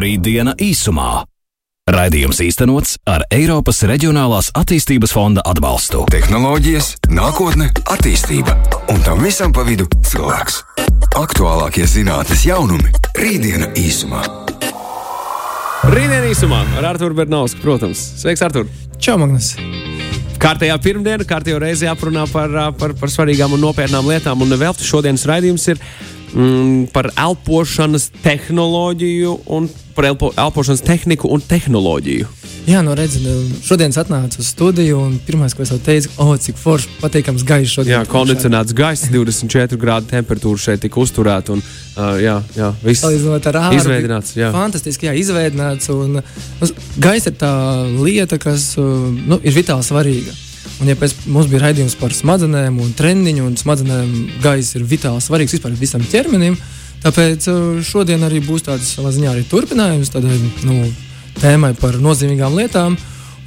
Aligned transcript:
Rītdiena 0.00 0.54
īsumā. 0.56 1.26
Raidījums 1.90 2.38
īstenots 2.40 2.94
ar 3.10 3.26
Eiropas 3.34 3.82
Reģionālās 3.84 4.48
attīstības 4.56 5.12
fonda 5.12 5.42
atbalstu. 5.44 6.06
Tehnoloģijas, 6.12 6.92
nākotne, 7.12 7.66
attīstība 7.90 8.54
un 8.92 9.02
tam 9.04 9.20
visam 9.20 9.52
pa 9.52 9.64
vidu 9.66 9.88
cilvēks. 10.08 10.60
Aktuālākie 11.20 11.84
zinātnīs 11.90 12.46
jaunumi- 12.48 12.94
Rītdiena 13.22 13.68
īsumā. 13.76 14.22
Rītdien 15.90 16.30
īsumā 16.30 16.62
ar 16.78 16.94
Arthuru 16.94 17.18
Bernausku, 17.20 17.60
protams. 17.60 18.00
Sveiks, 18.22 18.44
Artur! 18.46 18.70
Čau, 18.96 19.18
Magnus! 19.20 19.56
Kārtējā 20.40 20.78
pirmdiena, 20.80 21.26
kārtējā 21.28 21.58
reizē 21.60 21.90
jāparunā 21.90 22.24
par, 22.32 22.72
par, 22.78 22.94
par 22.96 23.12
svarīgām 23.12 23.52
un 23.52 23.60
nopietnām 23.66 24.08
lietām. 24.08 24.40
Un 24.40 24.56
vēl 24.56 24.72
šodienas 24.80 25.26
raidījums 25.28 25.68
ir 25.74 25.82
mm, 26.34 26.90
par 26.94 27.10
elpošanas 27.16 28.10
tehnoloģiju 28.22 29.38
un 29.46 29.68
par 29.94 30.10
elpo, 30.10 30.32
elpošanas 30.36 30.84
tehniku 30.86 31.28
un 31.32 31.42
tehnoloģiju. 31.44 32.28
Jā, 32.68 32.82
no 32.84 32.92
redzes, 32.94 33.24
šodien 33.64 33.92
atnācu 33.96 34.42
uz 34.42 34.50
studiju, 34.52 34.98
un 35.00 35.14
pirmais, 35.24 35.54
ko 35.56 35.64
es 35.64 35.72
teicu, 35.84 36.10
oh, 36.20 36.34
cik 36.38 36.58
forši 36.60 36.90
patīkams 37.00 37.44
gaiss 37.48 37.72
šodien. 37.72 37.94
Jā, 37.96 38.02
kondicionēts 38.10 38.76
gaiss, 38.76 39.08
24 39.14 39.80
grādu 39.80 40.10
temperatūra 40.12 40.60
šeit 40.60 40.84
tika 40.84 41.00
uzturēta. 41.00 41.56
Un, 41.56 41.64
uh, 41.64 42.12
jā, 42.20 42.36
jā, 42.56 42.68
viss 42.84 43.06
ir 43.08 43.16
izveidināts. 43.80 44.36
Jā. 44.38 44.52
Fantastiski, 44.54 45.08
jā, 45.08 45.16
izveidināts. 45.22 45.90
Un, 45.94 46.20
nu, 46.20 46.70
gaisa 47.00 47.32
ir 47.32 47.40
tā 47.40 47.54
lieta, 47.96 48.38
kas 48.40 48.74
nu, 48.76 49.40
ir 49.40 49.56
vitāli 49.56 49.86
svarīga. 49.86 50.36
Un, 50.80 50.88
ja 50.88 50.96
pēc 50.96 51.12
mums 51.28 51.50
bija 51.50 51.66
raidījums 51.66 51.96
par 52.00 52.14
smadzenēm 52.16 52.78
un 52.80 52.94
treniņu, 52.96 53.44
un 53.44 53.56
smadzenēm 53.60 54.12
gaisa 54.40 54.78
ir 54.78 54.86
vitāli 54.88 55.20
svarīgs 55.20 55.52
vispār 55.58 55.74
visam 55.76 56.04
ķermenim, 56.08 56.56
tāpēc 57.04 57.48
uh, 57.52 57.60
šodien 57.84 58.24
arī 58.24 58.40
būs 58.44 58.64
tāds 58.64 58.94
ziņā 58.96 59.34
arī 59.34 59.44
turpinājums. 59.50 60.12
Tādai, 60.14 60.38
nu, 60.64 60.86
tēmai 61.40 61.74
par 61.78 62.00
nozīmīgām 62.00 62.56
lietām. 62.56 62.96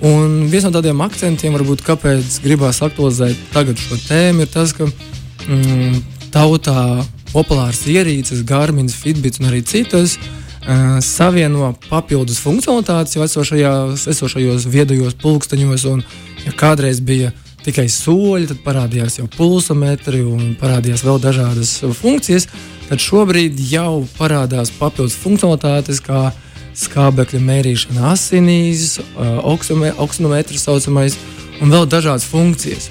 Un 0.04 0.44
viens 0.52 0.66
no 0.68 0.72
tādiem 0.76 1.02
akcentiem, 1.06 1.56
varbūt, 1.56 1.82
kāpēc 1.88 2.40
gribās 2.44 2.82
aktualizēt 2.84 3.40
tagad 3.54 3.80
šo 3.80 3.98
tēmu, 4.04 4.44
ir 4.44 4.52
tas, 4.52 4.74
ka 4.76 4.90
mm, 4.90 6.02
tautā 6.34 7.04
populāras 7.32 7.82
ierīces, 7.90 8.44
Garmins, 8.46 8.98
Fitbits 9.00 9.42
un 9.42 9.50
arī 9.50 9.64
citas 9.66 10.18
uh, 10.20 11.00
savieno 11.02 11.72
papildus 11.88 12.42
funkcionalitātes 12.44 13.16
jau 13.18 13.26
esošajos, 13.26 14.06
esošajos 14.12 14.68
viedajos 14.70 15.18
pulksteņos. 15.24 15.88
Un, 15.94 16.06
ja 16.46 16.54
kādreiz 16.58 17.02
bija 17.04 17.32
tikai 17.64 17.88
soļi, 17.92 18.50
tad 18.52 18.62
parādījās 18.66 19.20
jau 19.22 19.28
pulsometri 19.38 20.24
un 20.28 20.54
parādījās 20.60 21.06
vēl 21.06 21.22
dažādas 21.24 21.78
funkcijas, 22.00 22.50
tad 22.90 23.04
šobrīd 23.04 23.60
jau 23.72 24.04
parādās 24.18 24.74
papildus 24.76 25.16
funkcionalitātes, 25.22 26.02
kā 26.04 26.32
skābekļa 26.76 27.40
mērīšana 27.44 28.12
asinīs, 28.12 28.98
oksinometrs 29.46 30.66
saucamais 30.68 31.18
un 31.62 31.72
vēl 31.72 31.88
dažādas 31.88 32.26
funkcijas. 32.28 32.90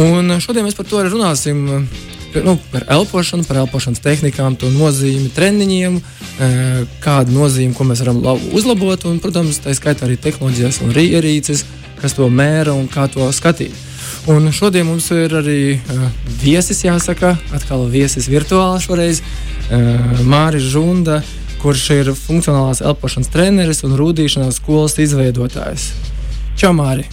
Un 0.00 0.38
šodien 0.40 0.66
mēs 0.66 0.78
par 0.78 0.88
to 0.88 1.00
arī 1.02 1.12
runāsim. 1.12 1.88
Nu, 2.44 2.58
par 2.72 2.84
elpošanu, 2.92 3.46
par 3.48 3.62
elpošanas 3.62 4.02
tehnikām, 4.04 4.56
to 4.60 4.68
nozīmi 4.74 5.30
treniņiem, 5.32 5.98
kādu 7.04 7.32
nozīmi, 7.32 7.74
ko 7.76 7.86
mēs 7.88 8.02
varam 8.04 8.20
uzlabot, 8.56 9.06
un, 9.08 9.20
protams, 9.22 9.62
tā 9.64 9.74
skaitā 9.76 10.04
arī 10.08 10.18
tehnoloģijas 10.20 10.82
un 10.84 10.92
ierīces, 10.92 11.64
kas 12.00 12.16
to 12.16 12.28
mēra 12.28 12.74
un 12.76 12.90
kā 12.92 13.08
to 13.12 13.28
skatīt. 13.32 13.74
Un 14.26 14.50
šodien 14.50 14.88
mums 14.88 15.06
ir 15.14 15.30
arī 15.38 15.76
uh, 15.76 16.06
viesis, 16.42 16.80
jāsaka, 16.82 17.36
atkal 17.54 17.84
viesis 17.90 18.26
virtuāli 18.26 18.82
šoreiz, 18.82 19.20
uh, 19.22 20.22
Māris 20.26 20.66
Žunda, 20.72 21.20
kurš 21.62 21.84
ir 21.94 22.10
funkcionālās 22.18 22.82
elpošanas 22.82 23.30
treneris 23.30 23.84
un 23.86 23.94
rūtīšanās 23.98 24.58
skolas 24.58 24.98
izveidotājs. 25.02 25.92
Čau, 26.58 26.72
Māri! 26.74 27.06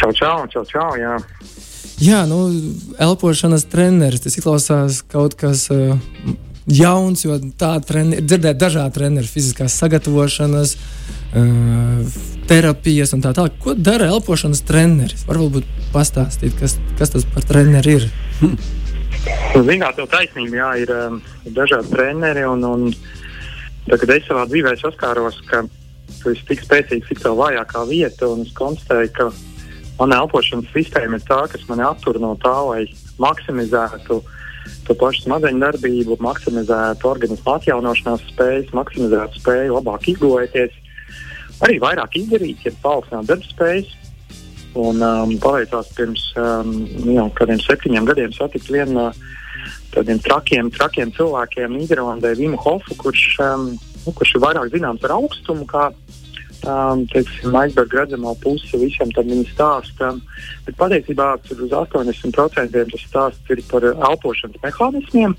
Čau, 0.00 0.10
čau, 0.16 0.46
čau, 0.48 0.64
čau 0.72 0.88
jā. 0.96 1.18
Jā, 2.02 2.24
nu, 2.26 2.44
elpošanas 3.02 3.66
treneris. 3.70 4.24
Tas 4.24 4.36
izklausās 4.38 5.02
kaut 5.12 5.36
kas 5.38 5.68
uh, 5.70 5.94
jauns, 6.66 7.22
jo 7.26 7.38
tā 7.58 7.76
treni, 7.86 8.18
dzirdēt 8.22 8.58
dažādi 8.58 8.96
treneri, 8.98 9.30
fiziskās 9.30 9.76
sagatavošanas, 9.78 10.74
uh, 10.74 12.20
terapijas 12.50 13.14
un 13.14 13.22
tā 13.24 13.34
tālāk. 13.36 13.56
Ko 13.62 13.76
dara 13.78 14.10
elpošanas 14.10 14.64
treneris? 14.66 15.26
Varbūt 15.30 15.68
pastāstīt, 15.94 16.58
kas, 16.58 16.78
kas 16.98 17.14
tas 17.14 17.28
par 17.34 17.46
treneri 17.46 17.98
ir. 18.00 18.08
Zināt, 19.68 19.94
tev 19.94 20.08
taisnība, 20.10 20.56
jā, 20.58 20.70
ir 20.82 20.94
um, 20.96 21.20
dažādi 21.54 21.92
treneri 21.92 22.48
un, 22.48 22.64
un 22.66 22.88
Tad, 23.82 23.98
kad 23.98 24.12
es 24.14 24.26
savā 24.28 24.44
dzīvē 24.46 24.76
saskāros, 24.78 25.40
ka 25.48 25.64
tu 26.20 26.30
esi 26.30 26.44
tik 26.46 26.60
spēcīgs, 26.62 27.08
cik 27.08 27.22
tā 27.24 27.32
vājākā 27.34 27.82
vieta, 27.88 28.28
un 28.30 28.44
es 28.44 28.52
konstatēju, 28.54 29.10
ka 29.16 29.26
mana 29.98 30.20
elpošanas 30.22 30.70
sistēma 30.74 31.18
ir 31.18 31.26
tā, 31.28 31.40
kas 31.52 31.64
man 31.68 31.82
attur 31.86 32.18
no 32.22 32.34
tā, 32.42 32.54
lai 32.68 32.84
maksimizētu 33.22 34.20
to 34.86 34.94
pašu 34.98 35.26
smadzeņu 35.26 35.62
darbību, 35.62 36.18
maksimizētu 36.22 37.08
organismu 37.10 37.56
atjaunošanās 37.56 38.24
spējas, 38.30 38.72
maksimizētu 38.76 39.42
spēju 39.42 39.76
labāk 39.78 40.08
izgulēties, 40.12 40.74
arī 41.66 41.78
vairāk 41.82 42.18
izdarīt, 42.18 42.64
ja 42.66 42.74
paaugstināt 42.82 43.30
darba 43.30 43.50
spējas. 43.50 43.98
Un 44.78 45.02
um, 45.04 45.32
paveicās 45.36 45.90
pirms 45.92 46.22
um, 46.40 46.70
jau 47.12 47.26
kādiem 47.36 47.58
septiņiem 47.60 48.06
gadiem 48.08 48.30
satikt 48.32 48.70
vienu 48.72 48.94
no 48.96 49.08
tādiem 49.92 50.20
trakiem, 50.24 50.70
trakiem 50.72 51.12
cilvēkiem 51.12 51.74
Nīderlandē, 51.76 52.32
Vimu 52.38 52.56
Hofu, 52.62 52.96
kurš, 53.02 53.26
um, 53.44 53.66
nu, 54.06 54.14
kurš 54.16 54.38
ir 54.38 54.44
vairāk 54.46 54.70
zināms 54.72 55.04
ar 55.04 55.18
augstumu, 55.18 55.66
kā 55.68 55.90
um, 56.68 57.04
teiksim, 57.12 57.54
aizberga 57.56 58.02
redzamā 58.02 58.34
puse 58.42 58.78
visam 58.80 59.10
tam 59.16 59.30
stāstam. 59.50 60.20
Bet 60.66 60.78
patiesībā 60.80 61.28
uz 61.42 61.74
80% 61.78 62.92
tas 62.92 63.06
stāsts 63.06 63.54
ir 63.54 63.62
par 63.70 63.86
elpošanas 63.92 64.62
mehānismiem. 64.64 65.36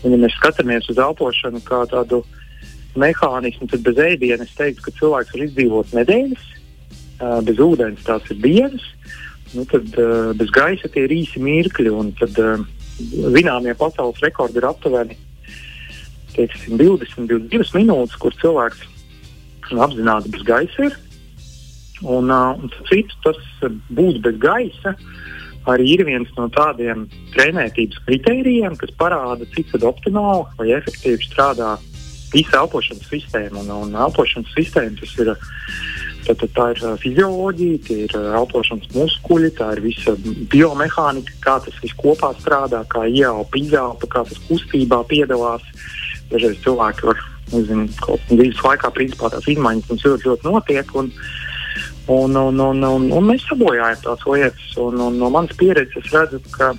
Un, 0.00 0.14
ja 0.14 0.18
mēs 0.20 0.36
skatāmies 0.38 0.88
uz 0.88 0.98
elpošanu 0.98 1.60
kā 1.66 1.82
tādu 1.90 2.22
mehānismu, 2.98 3.68
tad 3.70 3.84
bez 3.86 4.00
ēdiena 4.00 4.46
es 4.46 4.54
teiktu, 4.58 4.86
ka 4.86 4.96
cilvēks 4.98 5.34
var 5.34 5.46
izdzīvot 5.46 5.96
nedēļas, 5.98 6.46
uh, 7.20 7.40
bez 7.46 7.60
ūdens 7.62 8.06
tās 8.06 8.30
ir 8.32 8.40
dienas, 8.42 8.86
nu, 9.54 9.66
tad 9.70 9.86
uh, 10.00 10.30
bez 10.38 10.52
gaisa 10.54 10.88
tie 10.88 11.04
ir 11.06 11.16
īsi 11.20 11.42
mirkļi. 11.42 11.92
Tad, 12.22 12.40
uh, 12.40 12.68
zināmie 13.00 13.74
pasaules 13.78 14.20
rekordi 14.24 14.60
ir 14.60 14.68
aptuveni 14.68 15.16
teiksim, 16.34 16.78
20, 16.78 17.26
22 17.28 17.80
minūtes, 17.80 18.16
kur 18.20 18.34
cilvēks 18.40 18.86
apzināti 19.78 20.32
bez 20.34 20.42
gaisa 20.48 20.88
ir. 20.88 20.98
Un, 22.00 22.32
uh, 22.32 22.56
un 22.56 22.72
cits, 22.88 23.16
tas 23.24 23.38
būt 23.92 24.22
bez 24.24 24.38
gaisa 24.40 24.94
arī 25.68 25.94
ir 25.94 26.04
viens 26.08 26.30
no 26.38 26.48
tādiem 26.48 27.04
trenētības 27.34 28.00
kritērijiem, 28.06 28.76
kas 28.80 28.92
parāda, 28.98 29.44
cik 29.54 29.76
optimāli 29.84 30.46
vai 30.58 30.70
efektīvi 30.78 31.28
strādā 31.28 31.74
visa 32.32 32.62
elpošanas 32.62 33.10
sistēma. 33.10 33.60
Un, 33.60 33.72
un 33.76 33.98
elpošanas 34.06 34.54
sistēma 34.56 34.96
tas 35.02 35.18
ir 35.20 35.34
Tad, 36.20 36.42
tā 36.52 36.66
ir 36.74 36.80
fizioloģija, 37.00 37.78
tie 37.86 37.96
ir 38.04 38.14
elpošanas 38.18 38.90
muskuļi, 38.92 39.50
tā 39.56 39.70
ir 39.76 39.80
visa 39.86 40.12
biomehānika, 40.52 41.36
kā 41.40 41.56
tas 41.64 41.78
viss 41.80 41.96
kopā 41.96 42.34
strādā, 42.36 42.82
kā 42.92 43.06
ieelpa, 43.08 43.56
izelpa, 43.56 44.10
kā 44.12 44.24
tas 44.28 44.42
kustībā 44.50 45.00
piedalās. 45.08 45.64
Dažreiz 46.30 46.60
cilvēki 46.62 47.08
var, 47.08 47.22
nezinu, 47.54 47.86
dzīves 48.30 48.62
laikā, 48.64 48.92
principā 48.96 49.30
tās 49.32 49.48
izmaiņas 49.50 49.90
mums 49.90 50.06
ļoti, 50.06 50.28
ļoti 50.30 50.48
notiek. 50.48 50.94
Un, 51.00 51.12
un, 52.10 52.36
un, 52.36 52.62
un, 52.66 52.86
un, 52.88 53.10
un 53.18 53.28
mēs 53.28 53.46
sabojājam 53.48 54.02
tās 54.06 54.24
lietas. 54.26 54.72
Un, 54.82 55.00
un, 55.08 55.18
no 55.20 55.30
manas 55.34 55.56
pieredzes 55.60 56.04
es 56.04 56.14
redzu, 56.14 56.42
ka 56.54 56.72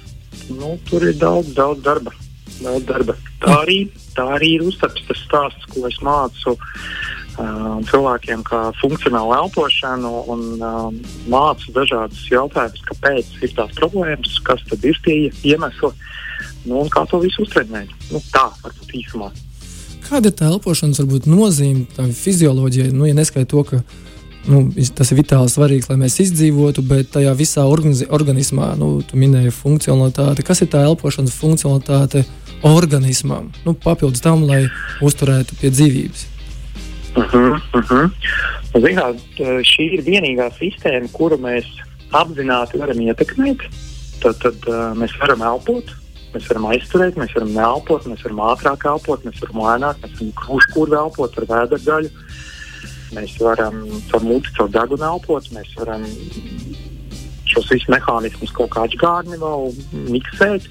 nu, 0.50 0.76
tur 0.90 1.08
ir 1.08 1.18
daudz, 1.22 1.54
daudz 1.58 1.84
darba. 1.86 2.14
Daudz 2.62 2.86
darba. 2.90 3.18
Tā, 3.42 3.62
arī, 3.64 3.80
tā 4.16 4.28
arī 4.38 4.56
ir 4.58 4.66
uztaps 4.68 5.06
tas 5.08 5.22
stāsts, 5.26 5.70
ko 5.74 5.88
es 5.90 5.98
mācu 6.06 6.54
uh, 6.54 7.78
cilvēkiem, 7.90 8.44
kā 8.48 8.64
funkcionālu 8.82 9.34
elpošanu 9.40 10.12
un 10.34 10.44
uh, 10.60 10.90
mācu 11.32 11.74
dažādus 11.78 12.26
jautājumus, 12.30 12.84
kāpēc 12.92 13.38
ir 13.42 13.56
tās 13.58 13.74
problēmas, 13.80 14.38
kas 14.46 14.62
tad 14.70 14.86
ir 14.86 15.00
tie 15.06 15.32
iemesli 15.54 15.94
nu, 16.66 16.82
un 16.84 16.92
kā 16.94 17.06
to 17.10 17.22
visu 17.24 17.46
uztrenēt. 17.46 17.90
Nu, 18.12 18.22
tā 18.34 18.46
varbūt 18.62 19.00
īsumā. 19.02 19.32
Kāda 20.12 20.28
ir 20.28 20.34
tā 20.36 20.50
elpošanas 20.52 21.00
varbūt, 21.00 21.28
nozīme 21.32 21.86
tam 21.96 22.10
fizioloģijai? 22.12 22.90
Nu, 22.92 23.06
ja 23.08 23.16
neskaidro 23.16 23.48
to, 23.48 23.62
ka 23.70 24.50
nu, 24.52 24.66
tas 24.98 25.08
ir 25.14 25.22
vitāli 25.22 25.48
svarīgs, 25.54 25.88
lai 25.88 25.96
mēs 26.02 26.18
izdzīvotu, 26.26 26.84
bet 26.84 27.14
tajā 27.14 27.32
visā 27.40 27.64
organismā, 27.64 28.74
nu, 28.76 28.90
tu 29.08 29.20
minēji 29.22 29.54
funkcionalitāti. 29.56 30.44
Kas 30.44 30.66
ir 30.66 30.72
tā 30.74 30.82
elpošanas 30.90 31.38
funkcionalitāte 31.40 32.26
organismam? 32.68 33.54
Nu, 33.64 33.72
papildus 33.72 34.20
tam, 34.26 34.44
lai 34.50 34.66
uzturētu 35.00 35.56
pie 35.62 35.72
dzīvības. 35.78 36.28
Uh 37.16 37.32
-huh, 37.32 37.62
uh 37.80 37.90
-huh. 37.90 38.12
Zināt, 38.84 39.24
šī 39.72 39.88
ir 39.96 40.04
vienīgā 40.04 40.52
sistēma, 40.60 41.08
kuru 41.12 41.38
mēs 41.38 41.66
apzināti 42.12 42.80
varam 42.80 43.00
ietekmēt. 43.00 43.64
Tad, 44.20 44.36
tad 44.44 44.56
uh, 44.68 44.92
mēs 44.98 45.16
varam 45.20 45.42
elpot, 45.42 45.96
Mēs 46.32 46.48
varam 46.48 46.70
aizturēt, 46.72 47.18
mēs 47.20 47.34
varam 47.36 47.58
elpot, 47.60 48.06
mēs 48.08 48.22
varam 48.24 48.40
ātrāk 48.48 48.86
elpot, 48.88 49.26
mēs 49.28 49.42
varam 49.44 49.64
lēnāk, 49.66 49.98
mēs 50.04 50.14
varam 50.16 50.32
krūškūru 50.40 50.98
elpot 51.02 51.40
ar 51.42 51.48
vēdergaļu. 51.50 52.12
Mēs 53.12 53.34
varam 53.44 53.82
caur 54.08 54.24
muti, 54.24 54.54
caur 54.56 54.72
degunu 54.72 55.08
elpot, 55.10 55.50
mēs 55.52 55.74
varam 55.76 56.06
šos 57.52 57.68
visus 57.68 57.90
mehānismus 57.92 58.54
kaut 58.56 58.72
kā 58.72 58.86
atgādni 58.88 59.40
vēl 59.42 59.74
miksēt. 60.14 60.70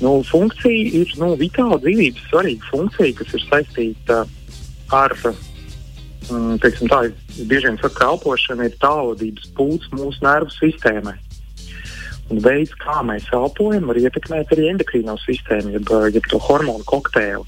Nu, 0.00 0.20
funkcija 0.24 1.00
ir 1.00 1.10
nu, 1.20 1.32
vitāla 1.40 1.80
dzīvības 1.82 2.28
svarīga 2.30 2.70
funkcija, 2.70 3.16
kas 3.18 3.34
ir 3.36 3.42
saistīta 3.48 4.20
ar, 4.96 5.16
mm, 6.30 6.60
teiksim 6.62 6.88
tā, 6.92 7.02
bieži 7.42 7.68
vien 7.68 7.80
saka, 7.82 7.96
ka 7.98 8.12
elpošana 8.14 8.70
ir 8.70 8.78
tālvadības 8.80 9.50
pūts 9.58 9.90
mūsu 9.98 10.24
nervu 10.24 10.54
sistēmai. 10.56 11.18
Un 12.30 12.38
veids, 12.44 12.72
kā 12.78 13.00
mēs 13.06 13.26
elpojam, 13.34 13.88
var 13.90 13.98
ietekmēt 13.98 14.52
arī 14.54 14.68
endokrīno 14.70 15.16
sistēmu, 15.24 15.74
jeb, 15.74 15.90
jeb 16.14 16.26
to 16.30 16.38
hormonu 16.46 16.86
kokteili. 16.86 17.42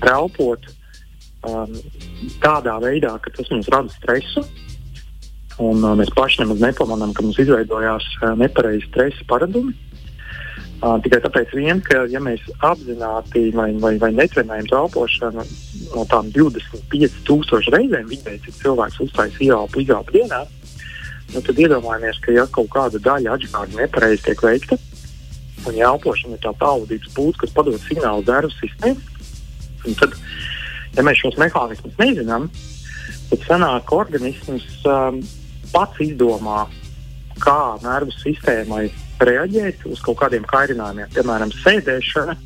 Elpot 0.00 0.64
um, 1.44 1.74
tādā 2.40 2.78
veidā, 2.80 3.12
ka 3.20 3.32
tas 3.36 3.50
mums 3.52 3.68
rada 3.72 3.92
stresu, 3.92 4.44
un 5.60 5.84
uh, 5.84 5.92
mēs 5.98 6.12
paši 6.16 6.42
nemaz 6.44 6.62
nepamanām, 6.64 7.12
ka 7.16 7.24
mums 7.26 7.40
izveidojās 7.44 8.08
uh, 8.22 8.32
nepareizi 8.40 8.88
stresa 8.88 9.28
paradumi. 9.28 9.76
Uh, 10.76 10.98
tikai 11.00 11.22
tāpēc, 11.24 11.52
vien, 11.56 11.78
ka 11.84 12.02
ja 12.12 12.20
mēs 12.20 12.42
apzināti 12.64 13.46
vai, 13.56 13.70
vai, 13.80 13.94
vai 14.00 14.10
netrenējam 14.12 14.68
elpošanu 14.76 15.44
no 15.94 16.04
tām 16.10 16.28
25,000 16.34 17.72
reizēm 17.72 18.10
vidēji, 18.10 18.42
cik 18.44 18.58
cilvēks 18.60 19.00
uzstājas 19.06 19.40
ieelpu 19.40 19.80
izelpu 19.84 20.18
dienā, 20.18 20.42
nu, 21.34 21.42
tad 21.42 21.58
iedomājamies, 21.58 22.20
ka 22.22 22.34
ja 22.34 22.46
kaut 22.52 22.70
kāda 22.74 23.00
daļa 23.02 23.34
atžgārda 23.36 23.80
nepareizi 23.80 24.24
tiek 24.28 24.44
veikta, 24.46 24.78
un 25.66 25.78
ja 25.78 25.90
elpošana 25.90 26.36
ir 26.36 26.42
tā 26.44 26.52
tālvadības 26.60 27.12
pūce, 27.16 27.40
kas 27.42 27.54
padod 27.56 27.78
signālu 27.86 28.24
nervu 28.26 28.52
sistēmai, 28.60 28.96
tad, 30.00 30.16
ja 30.96 31.04
mēs 31.06 31.22
šos 31.22 31.38
mehānismus 31.40 31.98
nezinām, 32.00 32.48
tad 33.30 33.46
sanāk, 33.48 33.86
ka 33.88 34.00
organisms 34.02 34.66
um, 34.88 35.20
pats 35.72 36.02
izdomā, 36.04 36.64
kā 37.42 37.76
nervu 37.82 38.14
sistēmai 38.22 38.86
reaģēt 39.26 39.86
uz 39.90 40.02
kaut 40.04 40.20
kādiem 40.22 40.44
kairinājumiem, 40.48 41.10
piemēram, 41.14 41.54
sēdēšana. 41.62 42.36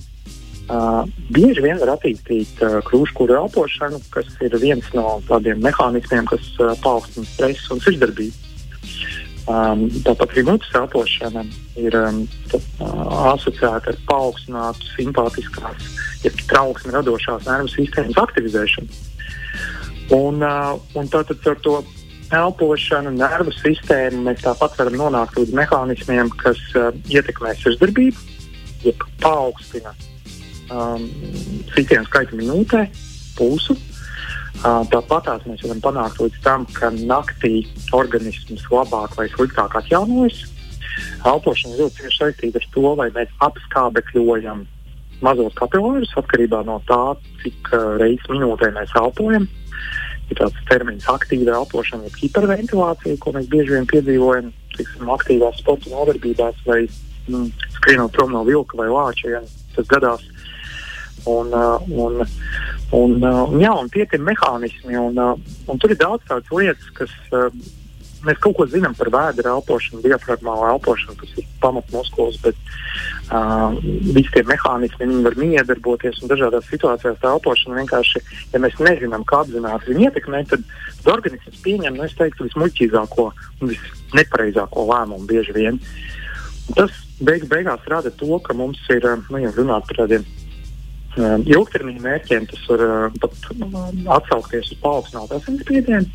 Uh, 0.71 1.03
bieži 1.35 1.65
vien 1.65 1.81
var 1.81 1.97
attīstīt 1.97 2.61
uh, 2.63 2.77
krūškuru 2.87 3.35
elpošanu, 3.41 3.99
kas 4.15 4.29
ir 4.47 4.55
viens 4.63 4.87
no 4.95 5.17
tādiem 5.27 5.59
mehānismiem, 5.65 6.29
kas 6.31 6.45
uh, 6.61 6.77
paaugstina 6.85 7.27
stresu 7.27 7.75
un 7.75 7.83
sirdsdarbību. 7.83 8.50
Um, 9.51 9.87
tāpat 10.05 10.35
arī 10.35 10.43
mutes 10.47 10.69
elpošana 10.77 11.43
ir 11.81 11.95
um, 11.99 12.21
tā, 12.53 12.59
uh, 12.85 12.99
asociēta 13.33 13.91
ar 13.91 13.97
paaugstinātu 14.07 14.91
simpātiskās, 14.93 15.89
ja 16.23 16.31
trauksmi 16.53 16.93
radošās 16.95 17.49
nervu 17.49 17.73
sistēmas 17.73 18.21
aktivizēšanu. 18.21 19.01
Un, 20.15 20.45
uh, 20.45 20.77
un 20.95 21.11
tātad 21.11 21.49
ar 21.51 21.59
to 21.65 21.81
elpošanu, 22.37 23.15
nervu 23.17 23.55
sistēmu 23.57 24.23
mēs 24.29 24.45
tāpat 24.45 24.77
varam 24.79 25.01
nonākt 25.01 25.41
līdz 25.41 25.57
mehānismiem, 25.59 26.31
kas 26.45 26.61
uh, 26.79 26.93
ietekmē 27.11 27.57
sirdsdarbību, 27.59 28.23
ja 28.87 28.95
paaugstina 29.25 29.97
um, 30.71 31.09
sitienu 31.75 32.07
skaitu 32.07 32.39
minūtē, 32.39 32.87
pulsu 33.41 33.75
Tāpat 34.61 35.29
mēs 35.47 35.63
varam 35.65 35.81
panākt 35.85 36.19
līdz 36.21 36.41
tam, 36.45 36.67
ka 36.77 36.91
naktī 36.93 37.63
organisms 37.97 38.67
labāk 38.71 39.15
vai 39.17 39.29
sliktāk 39.33 39.77
atjaunojas. 39.81 40.43
Elpošana 41.25 41.79
ļoti 41.79 42.03
cieši 42.03 42.19
saistīta 42.19 42.61
ar 42.61 42.67
to, 42.75 42.85
vai 42.99 43.09
mēs 43.15 43.33
apskābekļojam 43.47 44.67
mazos 45.25 45.57
kapilārus 45.57 46.13
atkarībā 46.19 46.63
no 46.69 46.81
tā, 46.89 47.01
cik 47.43 47.73
reizes 48.01 48.29
minūtē 48.33 48.73
mēs 48.77 48.93
elpojam. 49.01 49.47
Ir 50.31 50.39
tāds 50.39 50.67
termins 50.69 51.09
aktīva 51.11 51.57
elpošana, 51.59 52.07
jeb 52.07 52.19
hiperventilācija, 52.21 53.19
ko 53.23 53.33
mēs 53.35 53.49
bieži 53.51 53.75
vien 53.75 53.89
piedzīvojam 53.91 54.53
tiksim, 54.77 55.09
aktīvās 55.11 55.59
sporta 55.59 55.91
nodarbībās 55.91 56.61
vai 56.69 56.85
mm, 56.85 57.49
skrienot 57.79 58.15
prom 58.15 58.37
no 58.37 58.45
vilka 58.47 58.79
vai 58.79 58.91
lāča, 58.93 59.35
ja 59.39 59.41
tas 59.75 59.89
gadās. 59.91 60.29
Un, 61.29 61.51
un, 62.01 62.23
Un, 62.97 63.21
uh, 63.23 63.53
jā, 63.63 63.71
un 63.71 63.91
tie 63.95 64.03
ir 64.03 64.23
mehānismi, 64.27 64.97
un, 64.99 65.19
uh, 65.19 65.53
un 65.71 65.79
tur 65.79 65.93
ir 65.95 66.01
daudz 66.01 66.25
tādas 66.27 66.51
lietas, 66.51 66.89
kas 66.97 67.13
uh, 67.31 67.47
mēs 68.27 68.41
kaut 68.43 68.57
ko 68.59 68.67
zinām 68.69 68.95
par 68.99 69.09
vēdera 69.13 69.53
elpošanu, 69.55 70.03
diafragmālu 70.05 70.67
elpošanu, 70.75 71.17
kas 71.21 71.37
ir 71.39 71.47
pamatmuskulis, 71.63 72.41
bet 72.43 72.59
uh, 73.31 73.77
visi 74.11 74.33
tie 74.35 74.43
mehānismi 74.49 75.23
var 75.25 75.37
miedarboties 75.41 76.19
un 76.21 76.33
dažādās 76.33 76.67
situācijās 76.73 77.21
tā 77.23 77.31
elpošana 77.37 77.79
vienkārši, 77.81 78.25
ja 78.53 78.63
mēs 78.63 78.77
nezinām, 78.83 79.25
kā 79.29 79.45
apzināti 79.45 79.93
viņu 79.93 80.09
ietekmē, 80.09 80.43
tad 80.51 80.67
organisms 81.15 81.63
pieņem, 81.65 81.97
nu, 81.97 82.09
es 82.09 82.19
teiktu, 82.19 82.49
vismuļķīgāko 82.49 83.29
un 83.31 83.73
visnepareizāko 83.73 84.89
lēmumu 84.91 85.31
bieži 85.31 85.57
vien. 85.57 85.81
Un 86.71 86.83
tas 86.83 87.01
beig 87.25 87.47
beigās 87.49 87.87
rada 87.91 88.13
to, 88.19 88.35
ka 88.45 88.57
mums 88.57 88.83
ir, 88.93 89.07
nu, 89.31 89.41
jau 89.47 89.55
runāt 89.57 89.89
par 89.89 90.05
tādiem 90.05 90.27
Um, 91.19 91.43
ilgtermiņa 91.43 92.05
mērķiem 92.05 92.45
tas 92.47 92.67
var 92.71 92.83
uh, 92.85 93.15
pat 93.19 93.47
um, 93.57 93.73
atsaukties 94.15 94.69
uz 94.71 94.79
paaugstinātu 94.79 95.41
asinsspiedienu. 95.41 96.07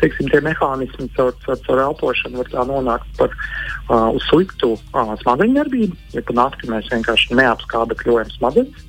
Teiksim, 0.00 0.26
tie 0.32 0.40
mehānismi 0.42 1.06
caur, 1.14 1.30
caur, 1.44 1.60
caur 1.66 1.82
elpošanu 1.84 2.42
var 2.42 2.66
nonākt 2.66 3.12
par 3.20 3.30
uh, 3.30 4.08
uz 4.10 4.24
sliktu 4.26 4.72
uh, 4.74 5.12
smadzeņu 5.22 5.54
darbību, 5.54 5.98
ja 6.16 6.24
pa 6.26 6.34
nakti 6.34 6.70
mēs 6.72 6.90
vienkārši 6.90 7.38
neapskābekļojam 7.38 8.32
smadzenes. 8.34 8.88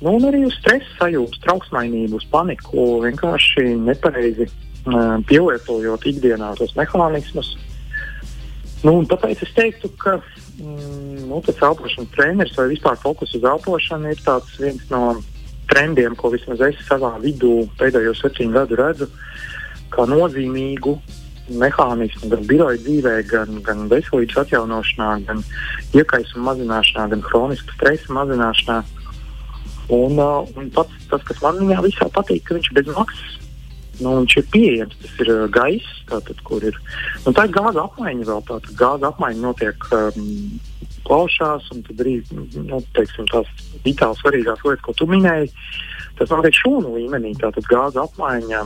Nu, 0.00 0.16
un 0.16 0.26
arī 0.26 0.42
uz 0.48 0.58
stresa 0.58 0.90
sajūtu, 1.04 1.38
trauksmainību, 1.46 2.18
uz 2.18 2.26
paniku, 2.34 2.88
vienkārši 3.06 3.76
nepareizi 3.86 4.48
uh, 4.48 5.16
pielietojot 5.30 6.10
ikdienā 6.10 6.50
tos 6.58 6.74
mehānismus. 6.78 7.54
Nu, 8.82 8.98
tāpēc 9.06 9.46
es 9.46 9.54
teiktu, 9.54 9.90
ka 10.02 10.18
nu, 10.58 11.40
tas 11.46 11.62
elpošanas 11.62 12.10
treneris 12.16 12.56
vai 12.58 12.68
vispār 12.72 12.98
fokus 12.98 13.34
uz 13.34 13.44
elpošanu 13.44 14.10
ir 14.10 14.22
viens 14.58 14.90
no 14.90 15.02
trendiem, 15.70 16.16
ko 16.16 16.32
vismaz 16.32 16.60
es 16.66 16.80
savā 16.88 17.14
vidū 17.22 17.68
pēdējo 17.78 18.14
septiņu 18.16 18.54
gadu 18.56 18.78
redzu, 18.80 19.08
kā 19.92 20.06
nozīmīgu 20.08 20.96
mehānismu 21.48 22.30
gan 22.32 22.44
biroja 22.48 22.78
dzīvē, 22.84 23.14
gan, 23.30 23.60
gan 23.64 23.86
veselības 23.88 24.42
atjaunošanā, 24.44 25.10
gan 25.28 25.42
iekaisuma 25.96 26.52
mazināšanā, 26.52 27.08
gan 27.14 27.24
kroniska 27.24 27.76
stresa 27.76 28.16
mazināšanā. 28.16 28.82
Un, 29.88 30.18
uh, 30.20 30.44
un 30.60 30.68
pats 30.74 31.06
tas, 31.08 31.22
kas 31.24 31.38
man 31.40 31.62
viņā 31.62 31.80
visā 31.86 32.08
patīk, 32.12 32.44
ka 32.44 32.58
viņš 32.58 32.72
bez 32.76 32.90
maksas. 32.92 33.37
Nu, 33.98 34.14
viņš 34.20 34.34
ir 34.38 34.46
pieejams, 34.54 34.98
tas 35.02 35.14
ir 35.24 35.30
gaiss, 35.54 36.02
tātad, 36.10 36.38
kur 36.46 36.62
ir. 36.62 36.76
Nu, 37.24 37.32
tā 37.34 37.48
ir 37.48 37.54
gāza 37.56 37.82
apmaiņa 37.82 38.26
vēl. 38.28 38.44
Tātad 38.46 38.76
gāza 38.78 39.10
apmaiņa 39.10 39.42
notiek 39.42 39.88
um, 39.96 40.28
plaušās, 41.08 41.66
un 41.74 41.82
tad 41.88 42.04
arī 42.04 42.18
nu, 42.32 42.78
teiksim, 42.94 43.26
tās 43.32 43.50
vitāli 43.86 44.20
svarīgās 44.20 44.62
lietas, 44.62 44.84
ko 44.86 44.94
tu 44.98 45.08
minēji. 45.10 45.50
Tas 46.20 46.30
notiek 46.34 46.54
šūnu 46.60 46.94
līmenī, 46.94 47.34
tātad 47.42 47.66
gāza 47.70 48.04
apmaiņa, 48.06 48.62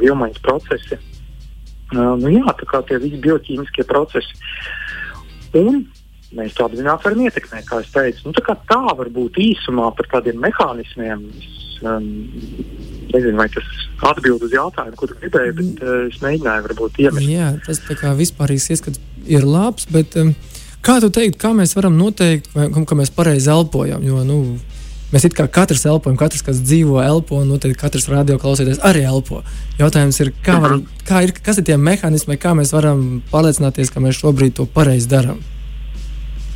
vilmaiņas 0.00 0.42
procesi. 0.44 1.00
Uh, 1.92 2.16
nu, 2.18 2.32
jā, 2.32 2.46
tā 2.58 2.66
kā 2.70 2.80
tie 2.88 2.98
visi 3.02 3.20
bioķīmiskie 3.22 3.84
procesi. 3.88 4.40
Un 5.56 5.84
mēs 6.36 6.56
to 6.56 6.66
apzināti 6.66 7.06
varam 7.06 7.22
ietekmēt, 7.28 7.68
kā 7.68 7.82
es 7.84 7.92
teicu. 7.94 8.28
Nu, 8.28 8.34
tā, 8.40 8.56
tā 8.68 8.80
var 8.98 9.12
būt 9.12 9.38
īsumā 9.40 9.92
par 9.96 10.08
tādiem 10.16 10.40
mehānismiem. 10.42 11.28
Es, 11.36 11.65
um, 11.82 12.06
nezinu, 13.12 13.36
vai 13.38 13.48
tas 13.52 13.66
atbild 14.10 14.44
uz 14.46 14.54
jautājumu, 14.54 14.96
ko 14.98 15.08
gribēju, 15.10 15.56
bet 15.58 15.82
uh, 15.82 15.98
es 16.10 16.20
mēģināju, 16.22 16.66
varbūt 16.68 17.00
iemest. 17.04 17.28
Jā, 17.30 17.50
tas 17.66 17.82
tā 17.86 17.98
kā 17.98 18.12
vispārīgs 18.18 18.70
ieskats 18.74 19.02
ir 19.26 19.46
labs, 19.46 19.88
bet 19.92 20.16
um, 20.20 20.34
kā 20.86 21.00
tu 21.02 21.10
teiktu, 21.10 21.40
kā 21.42 21.52
mēs 21.56 21.76
varam 21.78 21.98
noteikt, 21.98 22.52
vai, 22.54 22.68
ka 22.70 22.98
mēs 22.98 23.12
pareizi 23.14 23.52
elpojam? 23.52 24.04
Jo, 24.06 24.24
nu, 24.26 24.40
Mēs 25.14 25.22
it 25.22 25.36
kā 25.38 25.44
katrs 25.46 25.84
elpojam, 25.86 26.16
katrs, 26.18 26.42
kas 26.42 26.58
dzīvo, 26.64 26.96
elpo, 26.98 27.38
un 27.38 27.52
noteikti 27.52 27.78
katrs 27.78 28.08
radio 28.10 28.40
klausītājs 28.42 28.80
arī 28.88 29.04
elpo. 29.06 29.38
Jautājums 29.78 30.18
ir, 30.24 30.32
kā 30.42 30.56
var, 30.58 30.80
kā 31.06 31.20
ir, 31.22 31.32
kas 31.46 31.60
ir 31.60 31.66
tie 31.68 31.76
mehānismi, 31.78 32.34
kā 32.42 32.56
mēs 32.58 32.74
varam 32.74 33.20
pārliecināties, 33.30 33.92
ka 33.94 34.02
mēs 34.02 34.18
šobrīd 34.18 34.56
to 34.58 34.66
pareizi 34.66 35.06
darām? 35.12 35.38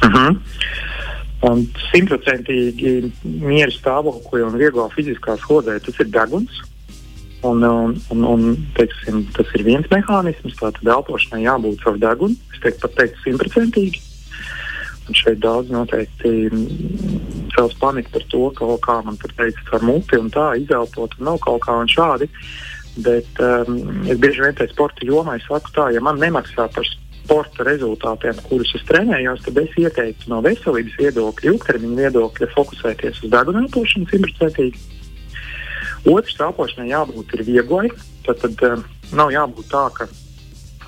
Uh 0.03 0.09
mhm. 0.09 0.17
-huh. 0.17 0.90
Simtprocentīgi 1.41 2.91
miera 3.25 3.73
stāvoklī 3.73 4.43
un 4.45 4.59
vieglā 4.61 4.91
fiziskā 4.93 5.39
slodē 5.41 5.79
tas 5.81 6.03
ir 6.03 6.11
deguns. 6.13 6.61
Un, 7.49 7.65
un, 7.65 7.95
un, 8.13 8.25
un, 8.29 8.43
teiksim, 8.77 9.23
tas 9.33 9.49
ir 9.57 9.65
viens 9.65 9.87
mehānisms, 9.89 10.59
tātad 10.61 10.91
elpošanai 10.93 11.47
jābūt 11.47 11.81
caur 11.81 11.97
degunu. 12.03 12.37
Es 12.53 12.61
teiktu, 12.61 12.83
pat 12.85 12.99
teikt, 12.99 13.23
simtprocentīgi. 13.25 14.03
Un 15.09 15.17
šeit 15.17 15.41
daudz 15.41 15.73
noteikti 15.73 16.35
cels 17.55 17.73
paniku 17.81 18.13
par 18.19 18.27
to, 18.35 18.43
ka, 18.59 18.69
kā 18.85 18.99
man 19.07 19.17
tur 19.23 19.33
teica, 19.39 19.65
ar 19.79 19.87
muti 19.89 20.21
un 20.21 20.29
tā 20.35 20.51
izelpot 20.61 21.17
un 21.17 21.31
nav 21.31 21.41
kaut 21.47 21.65
kā 21.65 21.81
un 21.81 21.89
šādi. 21.89 22.29
Bet 23.01 23.41
um, 23.41 23.81
es 24.05 24.21
bieži 24.21 24.45
vien 24.45 24.59
tajā 24.59 24.75
sporta 24.75 25.09
jomā 25.09 25.39
saku 25.47 25.73
tā, 25.73 25.89
ja 25.95 26.05
man 26.05 26.21
nemaksā 26.21 26.69
par, 26.69 26.85
sporta 26.85 27.10
rezultātiem, 27.67 28.39
kurus 28.49 28.73
es 28.75 28.87
trenējos, 28.89 29.43
tad 29.47 29.59
es 29.63 29.77
ieteiktu 29.79 30.31
no 30.33 30.41
veselības 30.45 30.97
viedokļa, 30.99 31.53
ilgtermiņa 31.53 32.01
viedokļa 32.05 32.49
fokusēties 32.55 33.21
uz 33.25 33.33
deguna 33.33 33.63
elpošanu 33.65 34.09
simtprocentīgi. 34.11 34.83
Otrs 36.11 36.41
elpošanai 36.41 36.91
jābūt 36.91 37.37
vieglai. 37.47 37.91
Tad, 38.25 38.41
tad 38.43 38.65
um, 38.67 38.85
nav 39.17 39.33
jābūt 39.35 39.71
tā, 39.73 39.85
ka 39.97 40.09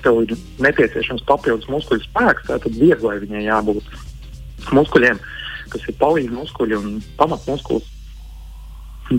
tev 0.03 0.23
ir 0.25 0.35
nepieciešams 0.63 1.25
papildus 1.27 1.69
muskuļu 1.71 2.03
spēks, 2.07 2.49
tad 2.49 2.67
vieglai 2.75 3.19
viņai 3.23 3.45
jābūt 3.45 4.73
muskuļiem, 4.75 5.19
kas 5.71 5.87
ir 5.87 5.97
palīdzīgi 6.01 6.37
muskuļi 6.37 6.79
un 6.79 6.95
pamatmuskuļi. 7.19 7.92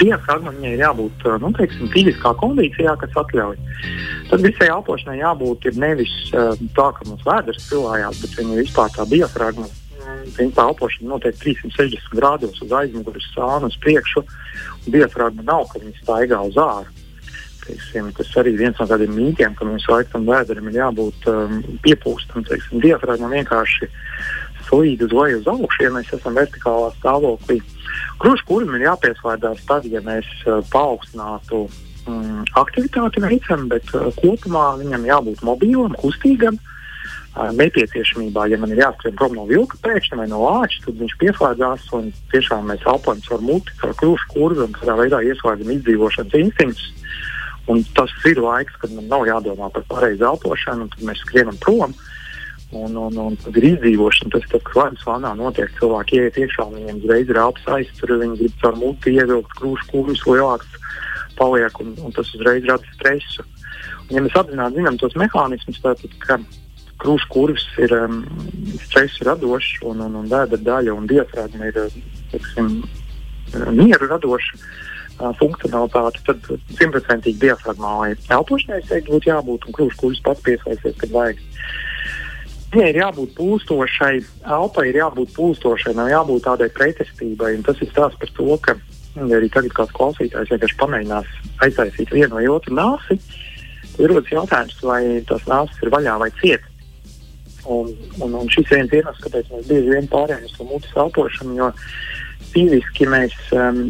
Diafragma 0.01 0.53
viņai 0.55 0.73
ir 0.75 0.83
jābūt 0.83 1.25
nu, 1.43 1.51
teiksim, 1.57 1.89
fiziskā 1.93 2.35
kondīcijā, 2.41 2.97
kas 3.01 3.17
atļauj. 3.21 3.57
Tad 4.31 4.45
visai 4.45 4.71
elpošanai 4.73 5.21
jābūt 5.21 5.69
nevis 5.79 6.13
uh, 6.33 6.53
tā, 6.77 6.91
ka 6.97 7.09
mums 7.09 7.25
vēders 7.27 7.69
cilvēkās, 7.69 8.21
bet 8.25 8.37
viņa 8.41 8.61
vispār 8.63 8.93
tā 8.97 9.07
diafragma. 9.11 9.69
Principā 10.35 10.67
elpošana 10.69 11.15
notiek 11.15 11.37
360 11.41 12.13
grādos 12.17 12.61
uz 12.65 12.75
aizmugures, 12.77 13.31
sānu 13.33 13.71
uz 13.71 13.79
priekšu. 13.85 14.25
Diafragma 14.89 15.45
nav, 15.47 15.69
ka 15.73 15.81
viņa 15.81 16.03
staigā 16.03 16.43
uz 16.49 16.61
ārā. 16.61 16.85
Teiksim, 17.65 18.11
tas 18.13 18.29
arī 18.37 18.53
viens 18.59 18.77
no 18.77 18.85
tādiem 18.89 19.15
mītiem, 19.17 19.55
ka 19.57 19.65
mums 19.65 19.87
laikam 19.89 20.27
vēderam 20.29 20.67
ir 20.69 20.81
jābūt 20.83 21.29
um, 21.33 21.63
piepūstam. 21.85 22.45
Diafragma 22.83 23.31
vienkārši 23.33 23.89
slīd 24.75 25.07
uz 25.07 25.15
leju 25.15 25.41
uz 25.41 25.49
augšu, 25.55 25.87
ja 25.87 25.95
mēs 25.95 26.11
esam 26.17 26.35
vertikālā 26.39 26.91
stāvoklī. 26.99 27.61
Krušu 28.23 28.47
kurim 28.49 28.75
ir 28.75 28.89
jāpieslēdzas 28.89 29.65
tad, 29.69 29.87
ja 29.87 30.03
mēs 30.05 30.27
uh, 30.47 30.61
paaugstinātu 30.73 31.65
um, 32.11 32.43
aktivitāti 32.59 33.23
veicam, 33.23 33.69
bet 33.71 33.87
uh, 33.95 34.11
kopumā 34.19 34.75
viņam 34.83 35.07
jābūt 35.11 35.45
mobīlam, 35.47 35.95
kustīgam. 36.03 36.59
Uh, 37.35 37.51
nepieciešamībā, 37.55 38.47
ja 38.51 38.59
man 38.63 38.71
ir 38.71 38.83
jāskrien 38.85 39.17
prom 39.19 39.35
no 39.35 39.45
vilka 39.49 39.79
pēkšņi 39.83 40.19
vai 40.21 40.27
no 40.31 40.45
āķa, 40.63 40.85
tad 40.87 41.01
viņš 41.03 41.15
pieslēdzās 41.19 41.89
un 41.99 42.13
tiešām 42.31 42.69
mēs 42.71 42.85
elpojam 42.87 43.23
caur 43.27 43.43
muti, 43.43 43.75
caur 43.81 43.95
krušu 43.99 44.29
kurvu 44.31 44.69
un 44.69 44.77
tādā 44.77 44.95
veidā 45.03 45.23
ieslēdzam 45.27 45.73
izdzīvošanas 45.75 46.39
instinktus. 46.39 46.93
Un 47.71 47.81
tas 47.97 48.13
ir 48.29 48.39
laiks, 48.45 48.77
kad 48.79 48.93
man 48.93 49.09
nav 49.09 49.25
jādomā 49.27 49.71
par 49.73 49.87
pareizu 49.89 50.29
elpošanu, 50.29 50.85
un 50.85 50.93
tad 50.93 51.07
mēs 51.09 51.23
skrienam 51.25 51.59
prom. 51.65 51.95
Un, 52.75 52.97
un, 52.99 53.17
un 53.23 53.37
tad 53.39 53.59
ir 53.61 53.69
izdzīvošana. 53.69 54.33
Tas 54.35 54.57
ir 54.57 54.63
klāts 54.67 55.07
vānā 55.07 55.31
notiek. 55.39 55.71
Cilvēki 55.79 56.19
ieiet 56.19 56.41
iekšā, 56.43 56.67
viņiem 56.73 57.03
uzreiz 57.03 57.31
elpas 57.31 57.69
aiztur, 57.79 58.17
viņi 58.23 58.41
grib 58.41 58.57
caur 58.63 58.79
muti 58.81 59.15
ievilkt 59.15 59.55
krūšu 59.61 59.91
kūrus 59.93 60.25
lielāks 60.27 60.81
paliek, 61.39 61.81
un, 61.83 61.95
un 62.03 62.15
tas 62.15 62.31
uzreiz 62.35 62.67
rada 62.67 62.97
stresu. 62.97 63.47
Un, 64.09 64.17
ja 64.17 64.25
mēs 64.25 64.39
apzināti 64.39 64.81
zinām 64.81 64.99
tos 64.99 65.15
mehānismus, 65.19 65.81
tad, 65.85 66.03
ka 66.27 66.41
krūšu 67.03 67.31
kurvs 67.31 67.67
ir 67.83 67.95
um, 67.97 68.21
stresa 68.87 69.31
radošs 69.31 69.81
un, 69.87 70.03
un, 70.07 70.19
un 70.23 70.29
vēdera 70.31 70.67
daļa 70.71 70.99
un 70.99 71.09
diafragma 71.11 71.71
ir 71.71 71.81
teiksim, 72.33 72.77
mieru 73.75 74.11
radoša 74.11 74.59
funkcionalitāti, 75.39 76.23
tad 76.27 76.49
simtprocentīgi 76.75 77.39
diafragmālai 77.45 78.15
elpošanai 78.35 78.81
būtu 79.07 79.29
jābūt 79.31 79.67
un 79.69 79.77
krūšu 79.77 80.01
kuģis 80.01 80.23
pats 80.27 80.43
piesaisties, 80.47 80.97
kad 80.99 81.13
vajag. 81.15 81.43
Viņai 82.75 82.91
ir 82.91 82.99
jābūt 82.99 83.35
pūstošai, 83.37 84.15
elpai 84.57 84.89
ir 84.91 84.99
jābūt 84.99 85.31
pūstošai, 85.37 85.93
nav 85.95 86.09
jābūt 86.11 86.43
tādai 86.49 86.67
pretestībai. 86.75 87.53
Tas 87.67 87.79
ir 87.85 87.91
stāsts 87.93 88.19
par 88.19 88.33
to, 88.35 88.57
ka 88.65 88.75
ja 89.15 89.39
arī 89.39 89.49
tagad 89.55 89.75
kāds 89.77 89.95
klausītājs 89.95 90.51
vienkārši 90.51 90.79
pamēģinās 90.81 91.35
aiztaisīt 91.67 92.15
vienu 92.15 92.35
vai 92.39 92.47
otru 92.51 92.75
nāsi, 92.75 93.19
tad 93.95 94.09
rodas 94.11 94.33
jautājums, 94.33 94.81
vai 94.83 95.03
tas 95.29 95.45
nāsis 95.51 95.85
ir 95.85 95.93
vaļā 95.95 96.17
vai 96.25 96.31
ciet. 96.41 96.67
Un, 97.71 97.93
un, 98.21 98.35
un 98.41 98.51
šis 98.53 98.67
viens 98.73 98.93
iemesls, 98.93 99.23
kāpēc 99.25 99.53
mēs 99.53 99.69
bieži 99.71 99.95
vien 99.95 100.11
pārējām 100.13 100.51
uz 100.51 100.59
mutes 100.67 100.99
elpošanu, 101.05 101.55
jo 101.61 101.71
fiziski 102.51 103.07
mēs 103.09 103.37
um, 103.57 103.87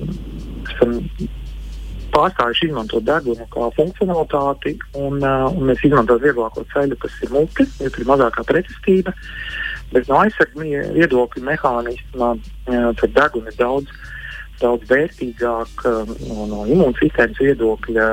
esam 0.69 1.01
pārstājuši 2.15 2.69
izmantot 2.69 3.05
degunu 3.07 3.47
kā 3.53 3.69
funkcionalitāti, 3.77 4.77
un, 5.01 5.21
uh, 5.21 5.47
un 5.51 5.71
mēs 5.71 5.83
izmantojam 5.87 6.23
vieglāko 6.25 6.65
ceļu, 6.73 6.99
kas 7.03 7.21
ir 7.27 7.33
mute, 7.35 7.67
jo 7.83 7.91
tur 7.91 8.05
ir 8.05 8.11
mazākā 8.11 8.47
pretestība. 8.49 9.15
Bet 9.93 10.11
no 10.11 10.19
aizsardzības 10.23 10.93
viedokļa 10.97 11.47
mehānisma 11.51 12.35
uh, 12.35 13.05
deguna 13.05 13.53
ir 13.53 13.59
daudz, 13.59 13.95
daudz 14.63 14.91
vērtīgāk 14.91 15.87
uh, 15.91 16.13
no, 16.29 16.49
no 16.51 16.65
imūnsistēmas 16.71 17.43
viedokļa 17.43 18.09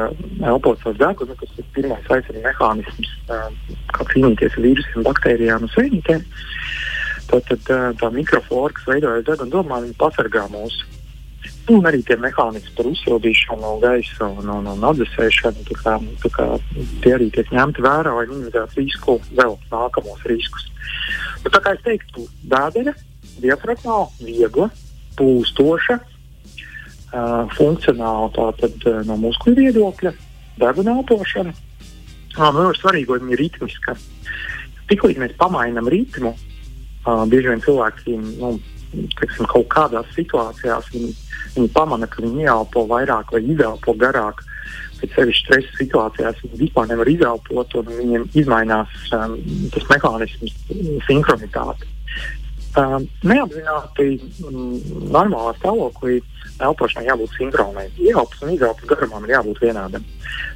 elpot 0.51 0.87
ar 0.89 1.01
degunu, 1.01 1.37
kas 1.41 1.57
ir 1.57 1.69
pirmais 1.77 2.07
aizsardzības 2.07 2.47
mehānisms, 2.49 3.13
uh, 3.29 3.77
kā 3.97 4.07
cīnīties 4.13 4.57
ar 4.57 4.65
vīrusiem, 4.67 5.05
baktērijām 5.09 5.67
un 5.67 5.75
sēņķiem. 5.75 6.25
Tad, 7.31 7.45
tad 7.47 7.69
uh, 7.71 7.91
tā 8.01 8.09
mikroflora, 8.13 8.73
kas 8.75 8.89
veidojas 8.91 9.29
deguna 9.29 9.55
domā, 9.59 9.83
pasargā 10.01 10.49
mūsu 10.51 10.89
Un 11.71 11.85
arī 11.87 12.01
tie 12.03 12.17
mehānismi 12.19 12.73
par 12.75 12.87
uzsildīšanu 12.89 13.71
gaisa 13.83 14.27
un, 14.27 14.49
un, 14.51 14.65
un 14.73 14.85
atdzesēšanu, 14.89 15.63
tā 15.69 15.77
kā, 15.79 15.93
tā 16.23 16.31
kā 16.35 16.47
tie 17.03 17.13
arī 17.15 17.29
tiek 17.31 17.51
ņemti 17.53 17.85
vērā, 17.85 18.11
lai 18.17 18.25
minimizētu 18.27 18.81
risku 18.81 19.15
vēl 19.37 19.55
nākamos 19.71 20.25
riskus. 20.27 20.65
Bet, 21.43 21.53
tā 21.55 21.61
kā 21.63 21.75
es 21.77 21.83
teiktu, 21.85 22.25
dādera, 22.51 22.93
diafragmāla, 23.39 24.09
viegla, 24.25 24.67
pūstoša, 25.19 25.97
uh, 26.01 27.47
funkcionāla 27.55 28.27
tātad 28.35 28.87
uh, 28.89 28.99
no 29.07 29.17
muskuļu 29.21 29.67
viedokļa, 29.67 30.13
deguna 30.59 30.97
elpošana. 30.99 31.55
Uh, 32.35 32.51
vēl 32.57 32.73
ir 32.73 32.81
svarīgi, 32.81 33.11
lai 33.13 33.23
viņa 33.23 33.37
ir 33.37 33.43
ritmiska. 33.45 33.97
Tiklīdz 34.91 35.23
mēs 35.23 35.39
pamainām 35.39 35.87
ritmu, 35.91 36.35
uh, 36.35 37.23
bieži 37.31 37.53
vien 37.53 37.63
cilvēki 37.63 38.19
nu, 38.41 38.55
teiksim, 38.91 39.47
kaut 39.51 39.67
kādās 39.71 40.09
situācijās 40.15 40.89
viņi, 40.93 41.11
viņi 41.55 41.71
pamana, 41.75 42.09
ka 42.09 42.23
viņi 42.23 42.45
ieelpo 42.45 42.85
vairāk 42.89 43.33
vai 43.35 43.43
izelpo 43.53 43.95
garāk. 43.97 44.43
Pēc 45.01 45.15
sevišķi 45.17 45.47
stresa 45.47 45.77
situācijās 45.79 46.43
viņi 46.43 46.59
vispār 46.59 46.91
nevar 46.91 47.09
izelpot, 47.09 47.73
un 47.79 47.87
viņiem 47.89 48.27
izmainās 48.37 48.91
um, 49.17 49.37
tas 49.73 49.87
mehānisms, 49.89 50.53
sinhronitāte. 51.07 51.89
Um, 52.77 53.07
neapzināti 53.27 54.13
um, 54.47 54.77
normālā 55.11 55.51
stāvoklī 55.57 56.21
elpošanai 56.63 57.09
jābūt 57.09 57.33
sinhronai. 57.35 57.87
Ieelpas 57.99 58.45
un 58.45 58.53
izelpas 58.53 58.87
garumam 58.87 59.25
ir 59.25 59.33
jābūt 59.35 59.59
vienādam. 59.65 60.05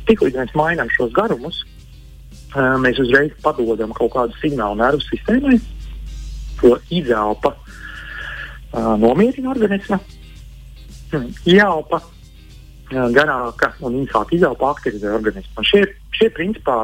Tiklīdz 0.08 0.40
mēs 0.40 0.54
mainām 0.56 0.92
šos 0.96 1.12
garumus, 1.18 1.64
um, 2.54 2.86
mēs 2.86 3.02
uzreiz 3.04 3.34
padodam 3.44 3.92
kaut 3.98 4.14
kādu 4.14 4.38
signālu 4.40 4.80
nervu 4.80 5.04
sistēmai, 5.10 5.60
ko 6.62 6.78
izelpa 6.94 7.56
nomierina 8.76 9.52
organismu, 9.54 10.00
hmm. 11.12 11.32
ieelpa 11.48 12.02
garāka 12.92 13.72
un 13.82 14.02
īsāka 14.04 14.36
izelpa 14.36 14.72
aktivizē 14.76 15.14
organismu. 15.16 15.54
Un 15.58 15.68
šie, 15.68 15.84
šie 16.16 16.30
principā 16.36 16.84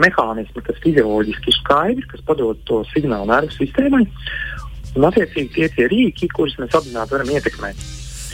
mehānismi, 0.00 0.62
kas 0.64 0.78
fizioloģiski 0.84 1.52
ir 1.52 1.58
skaidri, 1.58 2.06
kas 2.08 2.24
padod 2.28 2.60
to 2.68 2.80
signālu 2.92 3.28
nervu 3.28 3.52
sistēmai, 3.58 4.06
un 4.96 5.08
attiecīgi 5.08 5.52
tie 5.52 5.68
ir 5.84 5.92
rīki, 5.92 6.30
kurus 6.32 6.56
mēs 6.60 6.78
apzināti 6.78 7.16
varam 7.16 7.34
ietekmēt. 7.34 7.84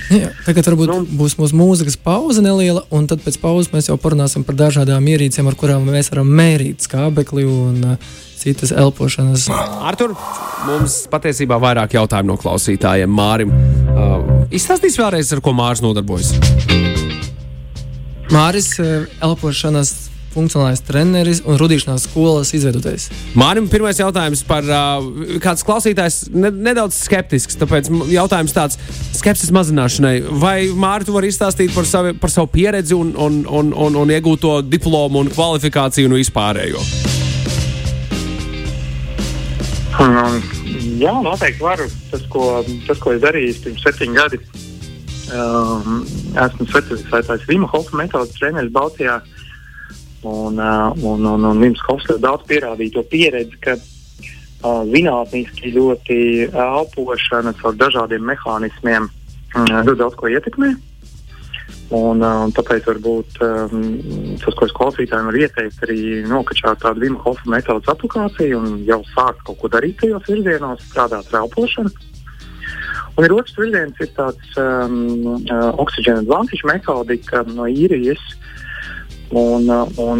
Jā, 0.22 0.30
tagad 0.46 0.70
varbūt 0.70 0.88
nu, 0.88 1.00
būs 1.20 1.36
mūsu 1.36 1.56
mūzikas 1.58 1.98
pauze 2.00 2.40
neliela, 2.44 2.84
un 2.94 3.04
tad 3.10 3.20
pēc 3.24 3.36
pauzes 3.42 3.72
mēs 3.74 3.90
jau 3.90 3.98
parunāsim 4.00 4.44
par 4.46 4.56
dažādām 4.56 5.04
ierīcēm, 5.12 5.50
ar 5.50 5.56
kurām 5.58 5.84
mēs 5.88 6.08
varam 6.14 6.30
mērīt 6.38 6.86
skābekli 6.86 7.44
un 7.48 7.82
uh, 7.92 8.14
citas 8.38 8.72
elpošanas. 8.72 9.48
Artur, 9.84 10.14
mums 10.68 11.02
patiesībā 11.12 11.58
vairāk 11.60 11.98
jautājumu 11.98 12.32
no 12.32 12.38
klausītājiem. 12.40 13.12
Mārim, 13.12 13.52
uh, 13.52 14.46
izstāstīs 14.54 14.96
vēlreiz, 15.00 15.32
ar 15.36 15.44
ko 15.44 15.52
Māris 15.56 15.84
nodarbojas. 15.84 16.32
Māris, 18.32 18.72
uh, 18.80 19.04
elpošanas 19.24 19.92
funkcionālais 20.38 20.82
treneris 20.86 21.42
un 21.44 21.58
rudīšanās 21.60 22.06
skolas 22.08 22.52
izveidotājs. 22.56 23.08
Mārim 23.38 23.68
pirmais 23.70 23.98
jautājums 23.98 24.44
par 24.46 24.66
uh, 24.68 25.04
kāds 25.42 25.64
klausītājs 25.66 26.20
ne, 26.34 26.52
nedaudz 26.70 26.98
skeptisks, 27.02 27.58
tāpēc 27.60 27.90
jautājums 28.12 28.54
tāds 28.56 28.78
skepsis 29.18 29.52
mazināšanai. 29.54 30.16
Vai 30.40 30.56
Māri 30.78 31.08
tu 31.08 31.16
vari 31.16 31.32
izstāstīt 31.32 31.74
par 31.74 31.88
savu, 31.88 32.14
par 32.20 32.32
savu 32.32 32.50
pieredzi 32.52 32.96
un, 32.96 33.14
un, 33.18 33.42
un, 33.46 33.72
un, 33.74 33.98
un 34.04 34.14
iegūto 34.14 34.60
diplomu 34.66 35.24
un 35.24 35.32
kvalifikāciju 35.32 36.10
un 36.10 36.18
vispārējo? 36.18 36.84
Um, 39.98 40.38
jā, 41.00 41.12
noteikti 41.24 41.64
varu. 41.64 41.88
Tas, 42.12 42.22
ko, 42.30 42.60
tas, 42.86 43.00
ko 43.02 43.16
es 43.16 43.24
darīju 43.24 43.56
pirms 43.64 43.82
septiņiem 43.82 44.20
gadiem, 44.20 44.46
um, 45.34 45.98
esmu 46.38 46.68
specializētais 46.70 47.48
Vima 47.50 47.66
Hofa 47.72 47.98
metodas 47.98 48.36
treneris 48.38 48.72
Baltijā. 48.74 49.18
Uh, 49.18 49.37
un, 50.22 50.58
un, 51.28 51.46
un 51.46 51.62
Vims 51.62 51.82
Hofs 51.86 52.08
ļoti 52.10 52.24
daudz 52.24 52.48
pierādīja 52.48 52.96
to 52.96 53.04
pieredzi, 53.12 53.58
ka 53.62 53.76
uh, 53.78 54.82
zinātniski 54.90 55.72
ļoti 55.76 56.18
elpošana 56.50 57.54
caur 57.60 57.78
dažādiem 57.78 58.26
mehānismiem 58.26 59.08
uh, 59.08 59.80
ļoti 59.86 59.98
daudz 60.02 60.18
ko 60.18 60.30
ietekmē. 60.32 60.74
Un, 61.88 62.20
un 62.20 62.50
tāpēc 62.52 62.84
varbūt 62.84 63.38
um, 63.40 63.84
tas, 64.42 64.56
ko 64.58 64.66
es 64.66 64.74
klausītājiem 64.76 65.30
varu 65.30 65.40
ieteikt, 65.40 65.78
arī 65.86 66.00
nokačāt 66.28 66.82
tādu 66.82 67.06
Vima 67.06 67.22
Hofa 67.24 67.48
metodas 67.48 67.88
aplikāciju 67.88 68.58
un 68.60 68.74
jau 68.84 69.00
sākt 69.14 69.40
kaut 69.46 69.56
ko 69.62 69.70
darīt 69.72 69.96
tajos 70.02 70.28
virzienos, 70.28 70.84
strādāt 70.90 71.32
ar 71.32 71.46
elpošanu. 71.46 71.94
Un 73.16 73.24
ir 73.24 73.34
otrs 73.34 73.56
virziens, 73.56 73.96
ir 74.04 74.12
tāds 74.14 74.60
um, 74.60 74.98
uh, 75.48 75.70
oksīģena 75.80 76.26
advantage 76.26 76.68
metodika 76.68 77.40
no 77.48 77.64
īrijas. 77.66 78.20
Un, 78.20 78.36
uh, 78.36 78.67
un, 79.30 79.68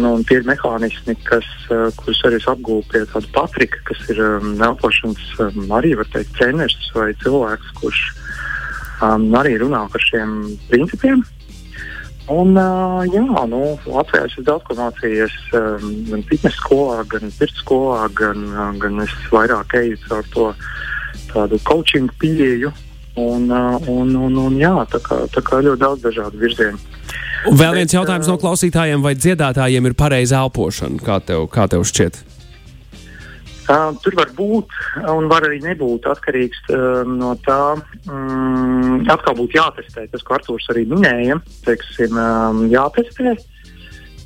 un 0.05 0.23
tie 0.27 0.37
ir 0.39 0.45
mehānismi, 0.45 1.15
kas, 1.25 1.47
uh, 1.73 1.87
kurus 1.97 2.21
arī 2.27 2.37
apgūstu 2.43 2.91
pie 2.91 3.01
tāda 3.09 3.31
Patrika, 3.33 3.81
kas 3.89 4.03
ir 4.13 4.21
um, 4.21 4.53
elpošanas 4.61 5.33
um, 5.45 5.65
arī, 5.79 5.95
teikt, 6.13 6.35
treneris 6.37 6.91
vai 6.93 7.09
cilvēks, 7.23 7.73
kurš 7.81 8.03
um, 9.01 9.29
arī 9.39 9.57
runā 9.61 9.85
par 9.89 10.05
šiem 10.05 10.39
principiem. 10.69 11.23
Un, 12.29 12.53
uh, 12.53 13.01
jā, 13.09 13.25
nu, 13.49 13.63
Latvijā 13.89 14.27
es 14.27 14.35
daudz 14.45 14.67
ko 14.67 14.77
mācījies 14.77 15.33
um, 15.57 15.87
gan 16.11 16.27
fitnes 16.29 16.59
skolā, 16.61 17.01
gan 17.09 17.33
pirts 17.39 17.63
skolā, 17.63 18.03
gan, 18.13 18.45
uh, 18.53 18.69
gan 18.77 19.01
es 19.01 19.15
vairāk 19.33 19.73
eju 19.79 19.97
caur 20.05 20.29
to 20.35 20.51
tādu 21.31 21.57
coaching 21.65 22.11
pieeju. 22.21 22.69
Un, 23.17 23.49
uh, 23.49 23.81
un, 23.89 24.13
un, 24.13 24.37
un 24.45 24.61
jā, 24.61 24.75
tā 24.93 25.01
kā, 25.01 25.23
tā 25.33 25.41
kā 25.41 25.63
ļoti 25.65 25.81
daudz 25.81 26.05
dažādu 26.05 26.37
virzienu. 26.39 26.98
Un 27.47 27.55
vēl 27.59 27.77
viens 27.79 27.93
jautājums 27.93 28.27
uh, 28.27 28.33
no 28.33 28.41
klausītājiem, 28.41 29.03
vai 29.05 29.15
dziedātājiem 29.15 29.87
ir 29.87 29.95
pareiza 29.95 30.41
elpošana? 30.43 30.99
Kā 31.05 31.19
tev, 31.23 31.47
kā 31.53 31.69
tev 31.71 31.85
šķiet? 31.87 32.19
Uh, 33.69 33.93
tur 34.01 34.15
var 34.17 34.31
būt 34.33 34.73
un 35.13 35.27
var 35.29 35.45
arī 35.45 35.59
nebūt 35.61 36.07
atkarīgs 36.09 36.63
uh, 36.73 37.03
no 37.05 37.35
tā. 37.45 37.77
Um, 38.09 39.05
atkal 39.13 39.37
būtu 39.37 39.59
jātestē 39.59 40.07
tas, 40.09 40.25
ko 40.25 40.39
Arthurs 40.39 40.65
arī 40.73 40.87
minēja. 40.89 41.37
Teiksim, 41.67 42.17
um, 42.17 42.63
jātestē. 42.73 43.35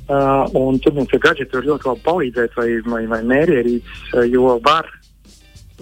Uh, 0.04 0.48
un 0.56 0.80
tur 0.80 0.96
mums 0.96 1.12
ir 1.12 1.20
gadgeti, 1.20 1.52
var 1.56 1.68
ļoti 1.68 1.90
labi 1.90 2.04
palīdzēt, 2.08 2.56
vai, 2.56 2.68
vai, 2.88 3.02
vai 3.12 3.20
mērierīces, 3.34 4.00
uh, 4.14 4.24
jo 4.28 4.56
var 4.64 4.88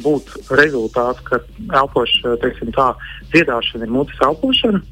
būt 0.03 0.35
rezultāts, 0.59 1.23
ka 1.27 1.39
elpošana, 1.71 2.37
teiksim 2.43 2.75
tā, 2.75 2.93
dziedāšana 3.31 3.87
ir 3.87 3.95
mutes 3.95 4.27
elpošana. 4.27 4.83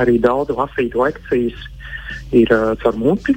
Arī 0.00 0.18
daudz 0.22 0.54
lasītu 0.56 1.02
lekcijas 1.02 1.66
ir 2.32 2.52
uh, 2.52 2.72
caur 2.82 2.96
muti. 2.96 3.36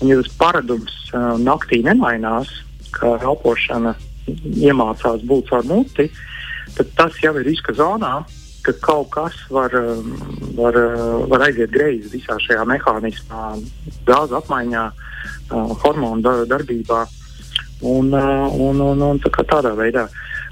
Un, 0.00 0.08
ja 0.08 0.20
tas 0.20 0.32
paradums 0.40 0.94
uh, 1.12 1.34
naktī 1.40 1.82
nemainās, 1.84 2.50
ka 2.92 3.16
elpošana 3.20 3.94
iemācās 4.28 5.24
būt 5.26 5.52
ar 5.56 5.66
muti, 5.68 6.08
tad 6.76 6.92
tas 6.96 7.18
jau 7.22 7.34
ir 7.38 7.46
riska 7.48 7.74
zonā, 7.76 8.20
ka 8.62 8.74
kaut 8.84 9.10
kas 9.14 9.36
var, 9.50 9.74
um, 9.74 10.12
var, 10.58 10.76
uh, 10.78 11.24
var 11.30 11.48
aiziet 11.48 11.72
greizi 11.74 12.12
visā 12.12 12.38
šajā 12.44 12.64
mehānismā, 12.70 13.56
gāzu 14.06 14.38
apmaiņā, 14.38 14.84
uh, 14.92 15.72
hormonu 15.82 16.46
darbībā 16.46 17.02
un, 17.82 18.12
uh, 18.14 18.46
un, 18.54 18.80
un, 18.80 19.02
un 19.10 19.22
tā 19.24 19.32
tādā 19.42 19.74
veidā. 19.78 20.06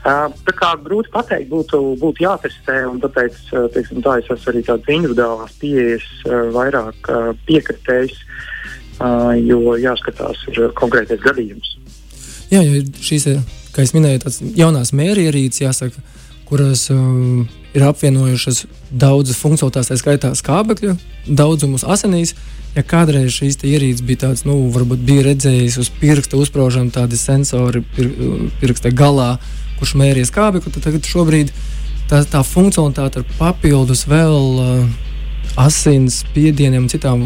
Tā 0.04 0.54
kā 0.56 0.72
grūti 0.80 1.12
pateikt, 1.12 1.50
būtu, 1.50 1.80
būtu 2.00 2.24
jātestē, 2.24 2.78
un 2.88 3.02
tāpēc 3.02 3.36
teiksim, 3.74 4.00
tā, 4.04 4.16
es 4.22 4.30
esmu 4.32 4.54
arī 4.54 4.62
tādas 4.64 4.94
individuālās 4.94 5.56
pieejas, 5.60 6.06
vairāk 6.56 7.10
piekritējis, 7.48 8.22
jo 9.44 9.76
jāskatās 9.80 10.46
ir 10.54 10.70
konkrētais 10.80 11.20
gadījums. 11.24 11.76
Jā, 12.50 12.64
jo 12.64 12.80
šīs 13.04 13.28
kā 13.74 13.84
jau 13.84 13.98
minēju, 13.98 14.22
tādas 14.24 14.40
jaunās 14.58 14.94
mērierīces, 14.96 15.62
jāsaka, 15.62 16.02
kuras 16.48 16.88
um, 16.90 17.46
ir 17.76 17.84
apvienojušas 17.86 18.64
daudzas 18.90 19.38
funkcionalitātes, 19.38 19.92
tā 19.92 19.98
skaitā 20.00 20.32
skābekļa 20.38 20.96
daudzumus 21.28 21.86
asinīs. 21.86 22.34
Ja 22.74 22.84
kādreiz 22.86 23.34
šīs 23.34 23.58
ierīces 23.66 24.04
bija 24.06 24.26
tādas, 24.26 24.44
nu, 24.46 24.56
varbūt 24.70 25.00
bija 25.06 25.24
redzējis 25.26 25.78
uz 25.82 25.88
pirksta 26.00 26.38
uzsprāžam 26.38 26.90
tādi 26.94 27.18
sensori 27.18 27.82
pir, 27.96 28.12
pirksta 28.60 28.92
galā, 28.94 29.32
kurš 29.80 29.96
mērīja 30.00 30.30
skābekli, 30.30 30.72
tad 30.74 30.86
tagad 30.86 31.08
šobrīd 31.08 31.52
tā, 32.10 32.22
tā 32.28 32.42
funkcionalitāte 32.46 33.22
ar 33.22 33.30
papildus 33.38 34.06
vēl 34.10 34.60
uh, 34.60 34.84
asins 35.60 36.20
spiedieniem 36.24 36.88
citām 36.90 37.22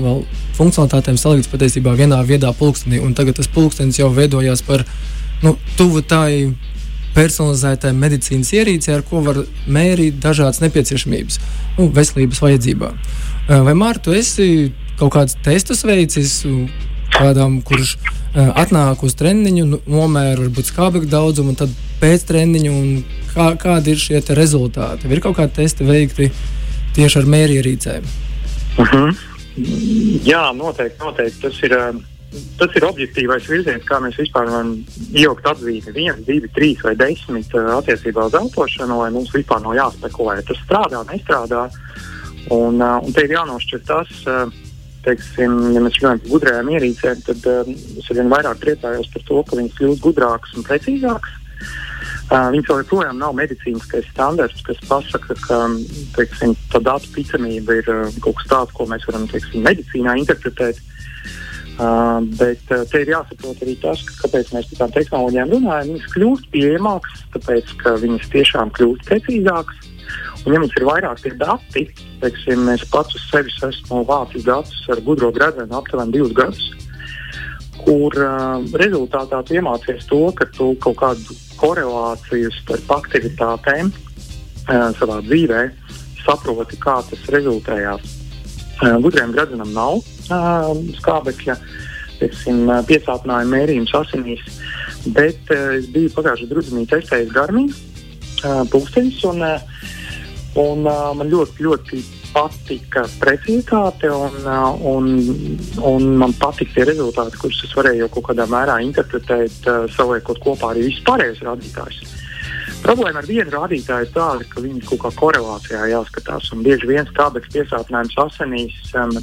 funkcionalitātēm 0.57 1.19
salikts 1.21 1.51
patiesībā 1.53 1.95
vienā 1.99 2.21
viedā 2.27 2.53
pulkstenī. 2.57 3.03
Tagad 3.17 3.41
tas 3.41 3.51
pulkstenis 3.51 3.99
jau 4.01 4.11
veidojās 4.15 4.63
par 4.67 4.85
nu, 5.45 5.57
tuvu 5.79 6.03
tai 6.07 6.55
personalizētai 7.15 7.93
medicīnas 7.95 8.51
ierīcei, 8.57 8.97
ar 8.97 9.05
ko 9.07 9.23
var 9.23 9.45
mērīt 9.71 10.19
dažādas 10.23 10.61
nepieciešamības 10.65 11.39
nu, 11.79 11.91
veselības 11.95 12.43
vajadzībā. 12.43 12.91
Vai 13.67 13.75
Mārta, 13.79 14.09
tu 14.09 14.17
esi 14.17 14.49
kaut 14.99 15.13
kādus 15.15 15.37
testus 15.45 15.85
veicis 15.87 16.43
kādam, 17.17 17.61
kurš 17.67 17.97
atnāk 18.35 19.05
uz 19.07 19.15
treniņu, 19.19 19.67
nu, 19.71 19.81
nomēra 19.87 20.43
varbūt 20.43 20.71
skābekļa 20.73 21.11
daudzumu, 21.13 21.55
un 21.55 21.61
tad 21.61 21.75
pēc 22.01 22.27
treniņa, 22.31 22.73
kā, 23.35 23.51
kādi 23.61 23.95
ir 23.95 24.03
šie 24.03 24.23
rezultāti? 24.35 25.11
Ir 25.11 25.23
kaut 25.25 25.39
kādi 25.39 25.61
testi 25.61 25.87
veikti 25.87 26.33
tieši 26.97 27.23
ar 27.23 27.31
mērierīcēm? 27.37 28.11
Uh 28.75 28.83
mhm. 28.83 29.07
-huh. 29.07 29.31
Jā, 30.27 30.51
noteikti, 30.51 30.99
noteikti. 30.99 31.41
Tas 31.47 31.63
ir. 31.63 31.79
Uh 31.79 32.03
tas 32.59 32.75
ir 32.77 32.87
objektīvais 32.87 33.47
virziens, 33.51 33.85
kā 33.89 34.01
mēs 34.03 34.19
vispār 34.19 34.49
varam 34.51 34.75
ielikt 35.15 35.47
atzīmi, 35.49 35.95
viens, 35.95 36.23
divi, 36.27 36.51
trīs 36.57 36.83
vai 36.85 36.95
desmit 36.99 37.55
uh, 37.55 37.75
attiecībā 37.79 38.27
uz 38.29 38.37
elpošanu, 38.39 38.99
lai 39.03 39.11
mums 39.15 39.33
vispār 39.35 39.63
nav 39.65 39.77
jāspekulē. 39.79 40.41
Tas 40.49 40.63
strādā, 40.65 41.05
nestrādā. 41.11 41.67
Un, 42.55 42.81
uh, 42.83 42.99
un 43.01 43.15
te 43.15 43.25
ir 43.25 43.37
jānošķir 43.37 43.85
tas, 43.89 44.11
uh, 44.27 44.64
teiksim, 45.05 45.57
ja 45.75 45.83
mēs 45.85 45.99
runājam 46.01 46.23
par 46.23 46.33
gudrām 46.35 46.71
ierīcēm, 46.75 47.23
tad 47.27 47.49
uh, 47.51 47.73
es 48.01 48.11
arvien 48.13 48.33
vairāk 48.33 48.61
priecājos 48.63 49.11
par 49.15 49.27
to, 49.29 49.41
ka 49.49 49.59
viņas 49.61 49.79
kļūst 49.81 50.05
gudrākas 50.05 50.55
un 50.59 50.67
precīzākas. 50.69 51.41
Uh, 52.25 52.49
vēl 52.55 52.81
joprojām 52.81 53.19
nav 53.21 53.35
medicīniskais 53.37 54.07
standarts, 54.09 54.65
kas 54.65 54.81
pasaka, 54.89 55.37
ka 55.45 55.59
teiksim, 56.17 56.55
tā 56.73 56.81
datu 56.81 57.13
ticamība 57.13 57.79
ir 57.83 57.91
uh, 57.93 58.19
kaut 58.25 58.41
kas 58.41 58.51
tāds, 58.51 58.75
ko 58.77 58.89
mēs 58.89 59.05
varam 59.11 59.29
teiksim, 59.29 59.65
medicīnā 59.67 60.17
interpretēt. 60.23 60.81
Uh, 61.75 62.23
bet 62.39 62.63
uh, 62.71 62.85
te 62.87 63.01
ir 63.03 63.11
jāsaprot 63.11 63.63
arī 63.65 63.75
tas, 63.83 63.99
ka, 64.07 64.15
kāpēc 64.23 64.53
mēs 64.55 64.69
par 64.71 64.79
tādām 64.79 64.93
tehnoloģijām 64.95 65.55
runājam. 65.57 65.89
Viņas 65.91 66.13
kļūst 66.15 66.51
pieejamākas, 66.55 67.25
tāpēc 67.35 67.73
ka 67.81 67.97
viņas 67.99 68.31
tiešām 68.31 68.71
kļūst 68.79 69.09
precīzākas. 69.11 69.89
Ja 70.45 70.61
mums 70.61 70.75
ir 70.77 70.85
vairāk 70.85 71.23
dati, 71.41 71.87
teiksim, 72.21 72.67
mēs 72.69 72.85
pats 72.93 73.17
uz 73.17 73.23
sevis 73.31 73.57
esam 73.65 74.05
vācis 74.05 74.45
datus 74.45 74.83
ar 74.93 75.01
gudro 75.07 75.31
gradzenu 75.33 75.79
aptuveni 75.79 76.13
divus 76.13 76.35
gadus, 76.37 76.67
kur 77.81 78.13
uh, 78.21 78.61
rezultātā 78.81 79.41
tu 79.45 79.57
iemācies 79.57 80.05
to, 80.11 80.21
ka 80.37 80.45
tu 80.53 80.75
kaut 80.85 80.99
kādu 81.01 81.39
korelāciju 81.57 82.53
starp 82.59 82.93
aktivitātēm 82.99 83.89
uh, 83.89 84.91
savā 84.99 85.23
dzīvē 85.25 85.65
saproti, 86.27 86.81
kā 86.81 86.99
tas 87.09 87.25
rezultējās. 87.33 88.05
Uh, 88.83 88.99
gudriem 89.01 89.33
gradzenam 89.33 89.73
nav 89.73 90.03
skābekļa 91.01 91.57
teiksim, 92.21 92.69
piesātinājuma 92.89 93.57
mērījums 93.57 93.93
asinīs. 93.97 94.45
Bet 95.17 95.51
es 95.53 95.89
biju 95.93 96.13
pagājušajā 96.15 96.57
rudenī 96.57 96.87
testējis 96.89 97.33
Garmīnu 97.35 98.63
pulksteņus, 98.73 99.21
un, 99.33 99.45
un 100.61 100.85
man 100.85 101.31
ļoti, 101.31 101.65
ļoti 101.67 102.03
patika 102.35 103.05
precizitāte, 103.21 104.11
un, 104.11 104.49
un, 104.91 105.09
un 105.87 106.09
man 106.19 106.35
patika 106.41 106.81
tie 106.81 106.89
rezultāti, 106.91 107.39
kurus 107.43 107.63
es 107.67 107.75
varēju 107.79 108.11
kaut 108.15 108.31
kādā 108.31 108.49
mērā 108.51 108.81
interpretēt, 108.87 109.71
saliekot 109.95 110.43
kopā 110.43 110.75
arī 110.75 110.89
visus 110.89 111.07
pārējos 111.07 111.43
rādītājus. 111.47 112.15
Problēma 112.85 113.23
ar 113.23 113.25
vienu 113.25 113.49
rādītāju 113.49 114.05
ir 114.05 114.11
tāda, 114.13 114.45
ka 114.45 114.61
viņi 114.61 114.83
kaut 114.85 115.01
kā 115.01 115.11
korelācijā 115.17 115.87
jāskatās. 115.89 116.51
Bieži 116.67 116.91
vien 116.91 117.07
skābekļa 117.09 117.53
piesātinājums 117.55 118.19
asinīs, 118.27 118.75
um, 119.01 119.15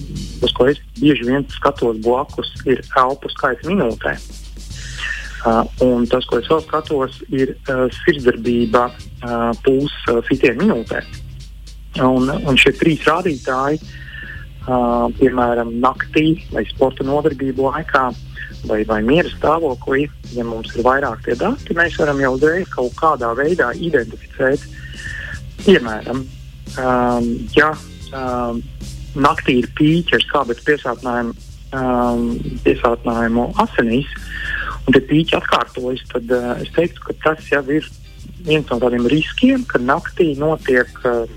uz 0.41 0.53
ko 0.57 0.65
es 0.71 0.79
bieži 0.97 1.27
vien 1.27 1.45
skatos 1.53 1.99
blakus, 2.01 2.49
ir 2.65 2.81
elpu 2.97 3.29
skaits 3.35 3.67
minūtē. 3.69 4.15
Uh, 5.41 5.61
un 5.85 6.09
tas, 6.09 6.25
ko 6.29 6.39
es 6.41 6.49
vēl 6.49 6.63
skatos, 6.65 7.19
ir 7.29 7.53
uh, 7.69 7.85
sirdsdarbība 8.01 8.87
uh, 8.89 9.51
pulsa 9.61 10.17
uh, 10.17 10.25
sitienu 10.25 10.65
minūtē. 10.65 11.05
Un, 11.99 12.29
un 12.47 12.55
šie 12.55 12.71
trīs 12.79 13.03
rādītāji, 13.03 13.81
uh, 13.83 15.09
piemēram, 15.17 15.73
naktī 15.83 16.37
vai 16.53 16.63
sporta 16.69 17.03
nodarbību 17.03 17.67
laikā, 17.67 18.05
vai, 18.69 18.83
vai 18.87 19.01
miera 19.03 19.29
stāvoklī, 19.33 20.05
ja 20.35 20.45
mums 20.47 20.71
ir 20.75 20.85
vairāk 20.85 21.25
tie 21.25 21.35
dati, 21.35 21.75
mēs 21.75 21.97
varam 21.99 22.21
jau 22.23 22.35
uzreiz 22.37 22.69
kaut 22.71 22.95
kādā 22.99 23.33
veidā 23.35 23.71
identificēt. 23.75 24.63
Piemēram, 25.65 26.23
um, 26.79 27.29
ja 27.57 27.73
um, 28.15 28.61
naktī 29.15 29.59
ir 29.61 29.69
pīķi 29.77 30.17
ar 30.17 30.25
skābekļa 30.29 30.67
piesātinājumu, 30.69 31.35
um, 31.75 32.27
piesātinājumu 32.65 33.49
asinīs, 33.65 34.15
un 34.85 34.95
tie 34.95 35.03
pīķi 35.11 35.37
atkārtojas, 35.41 36.05
tad 36.13 36.31
uh, 36.37 36.53
es 36.63 36.71
teiktu, 36.77 37.03
ka 37.09 37.19
tas 37.27 37.51
jau 37.51 37.65
ir 37.67 37.91
viens 38.47 38.65
no 38.71 38.79
tādiem 38.81 39.05
riskiem, 39.11 39.67
ka 39.69 39.81
naktī 39.81 40.31
notiek 40.39 40.89
uh, 41.03 41.27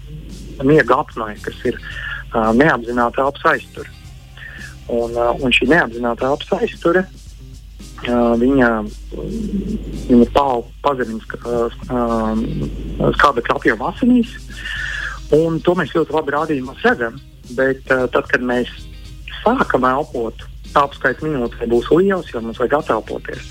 miega 0.63 1.01
apmaiņa, 1.03 1.43
kas 1.45 1.61
ir 1.71 1.79
uh, 1.81 2.53
neapzināta 2.57 3.25
elpas 3.25 3.45
aiztura. 3.55 3.91
Un, 4.93 5.15
uh, 5.17 5.33
un 5.41 5.55
šī 5.55 5.69
neapzināta 5.73 6.29
elpas 6.29 6.55
aiztura 6.61 7.05
uh, 7.09 8.35
viņa, 8.41 8.71
viņa 10.09 10.31
pau, 10.37 10.65
pazemina 10.85 11.21
uh, 11.21 11.79
skābekļa 13.19 13.59
apjomu 13.59 13.89
asinīs. 13.91 14.35
Un 15.35 15.61
to 15.65 15.75
mēs 15.79 15.95
ļoti 15.97 16.15
labi 16.15 16.37
rādījumos 16.37 16.85
redzam. 16.85 17.21
Bet 17.57 17.83
uh, 17.93 18.07
tad, 18.13 18.29
kad 18.31 18.45
mēs 18.45 18.71
sākam 19.43 19.85
elpot, 19.89 20.45
tāpu 20.75 20.99
skaits 20.99 21.25
minūtē 21.25 21.69
būs 21.71 21.91
liels, 21.93 22.31
jo 22.33 22.43
mums 22.45 22.61
vajag 22.61 22.81
attelpoties. 22.81 23.51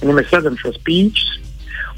Un, 0.00 0.10
ja 0.10 0.16
mēs 0.16 0.32
redzam 0.34 0.56
šos 0.60 0.78
pīķus, 0.86 1.30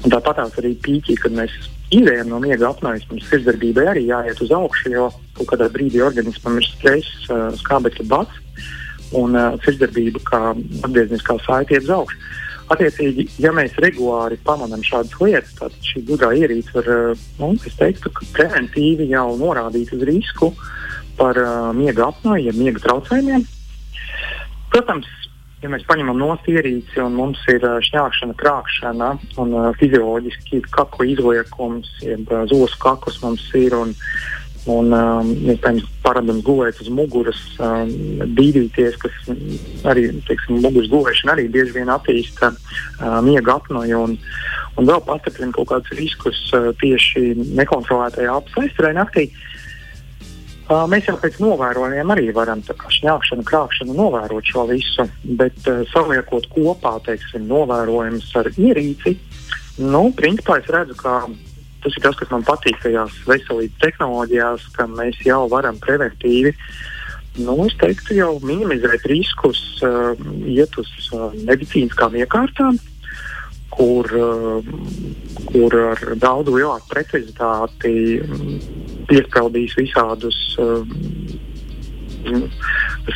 un 0.03 0.13
tāpat 0.13 0.41
arī 0.45 0.73
pīķi, 0.83 1.17
kad 1.23 1.35
mēs 1.35 1.55
izējām 1.99 2.29
no 2.31 2.39
miega 2.43 2.69
apmaiņas, 2.69 3.25
sirdsdarbībai 3.29 3.85
arī 3.91 4.05
jāiet 4.09 4.39
uz 4.43 4.53
augšu, 4.53 4.93
jo 4.93 5.09
kaut 5.37 5.51
kādā 5.53 5.69
brīdī 5.73 6.01
organismam 6.05 6.59
ir 6.59 6.67
stress, 6.67 7.27
uh, 7.29 7.49
skābekļa 7.59 8.07
bats 8.11 8.63
un 9.17 9.37
uh, 9.37 9.57
sirdsdarbība 9.65 10.23
kā 10.27 10.41
atgriezniskā 10.53 11.37
saite 11.45 11.77
iet 11.77 11.87
uz 11.87 11.93
augšu. 11.97 12.21
Attiecīgi, 12.73 13.27
ja 13.43 13.51
mēs 13.53 13.75
regulāri 13.83 14.39
pamanām 14.47 14.81
šādas 14.87 15.17
lietas, 15.19 15.51
tad 15.59 15.73
šī 15.85 16.05
gudrā 16.07 16.31
ierīce 16.39 16.73
var, 16.77 16.89
uh, 16.93 17.25
nu, 17.41 17.51
es 17.67 17.75
teiktu, 17.79 18.13
ka 18.13 18.29
preventīvi 18.37 19.11
jau 19.11 19.27
norādīt 19.41 19.93
uz 19.93 20.07
risku 20.09 20.53
par 21.19 21.37
uh, 21.37 21.69
miega 21.77 22.09
ja 22.41 22.55
miega 22.57 22.81
traucējumiem. 22.87 23.45
Protams, 24.73 25.09
ja 25.63 25.71
mēs 25.71 25.85
paņemam 25.87 26.19
no 26.19 26.33
ierīci 26.49 27.01
un 27.03 27.15
mums 27.17 27.41
ir 27.51 27.63
šņākšana, 27.87 28.35
krāpšana 28.39 29.09
un 29.41 29.55
fizioloģiski 29.79 30.63
kakla 30.73 31.07
izliekums, 31.13 31.89
jeb 32.03 32.31
zosu 32.51 32.79
kakls 32.83 33.21
mums 33.23 33.45
ir 33.57 33.75
un, 33.77 33.93
un 34.71 34.95
um, 34.95 35.29
iespējams 35.53 35.87
paradums 36.03 36.43
gulēt 36.43 36.81
uz 36.83 36.89
muguras, 36.91 37.39
um, 37.63 37.93
bīdīties, 38.35 38.99
kas 39.01 39.15
arī, 39.87 40.09
teiksim, 40.27 40.59
muguras 40.63 40.91
gulēšana 40.91 41.37
arī 41.37 41.47
bieži 41.53 41.77
vien 41.79 41.91
attīsta 41.93 42.51
uh, 42.51 43.17
miega 43.23 43.55
apnoju 43.55 44.03
un, 44.09 44.19
un 44.79 44.91
vēl 44.91 45.03
pastiprina 45.07 45.55
kaut 45.55 45.71
kādus 45.71 45.95
riskus 45.99 46.43
uh, 46.57 46.71
tieši 46.83 47.33
nekontrolētajā 47.55 48.35
apsaisturē 48.43 48.95
naktī. 48.99 49.29
Uh, 49.31 49.52
Uh, 50.63 50.85
mēs 50.87 51.09
jau 51.09 51.17
pēc 51.19 51.41
novērojumiem 51.43 52.11
arī 52.13 52.29
varam 52.31 52.61
šņākšanu, 52.63 53.43
krāpšanu 53.49 53.95
novērot 53.97 54.47
šo 54.47 54.63
visu, 54.69 55.03
bet 55.35 55.57
uh, 55.67 55.81
saliekot 55.91 56.47
kopā 56.53 56.93
teiksim, 57.03 57.49
novērojumus 57.49 58.29
ar 58.39 58.47
ierīci, 58.53 59.17
nu, 59.83 60.05
principā 60.15 60.61
es 60.61 60.71
redzu, 60.71 60.95
ka 61.01 61.17
tas 61.83 61.99
ir 61.99 62.05
tas, 62.05 62.15
kas 62.15 62.31
man 62.31 62.47
patīk 62.47 62.79
tajās 62.79 63.19
veselības 63.27 63.75
tehnoloģijās, 63.83 64.69
ka 64.77 64.87
mēs 64.87 65.19
jau 65.27 65.41
varam 65.51 65.81
preventīvi. 65.83 66.55
Nu, 67.43 67.57
es 67.65 67.75
teiktu, 67.81 68.15
jau 68.21 68.31
minimizēt 68.47 69.03
riskus, 69.11 69.59
uh, 69.83 70.15
iet 70.47 70.79
uz 70.79 70.95
uh, 71.11 71.27
medicīniskām 71.43 72.15
iekārtām, 72.23 72.79
kur, 73.75 74.07
uh, 74.15 74.73
kur 75.51 75.79
ar 75.89 76.07
daudz 76.23 76.55
lielāku 76.55 76.93
precizitāti 76.95 77.97
piesprādījis 79.09 79.75
visādus 79.79 80.37
um, 80.61 80.93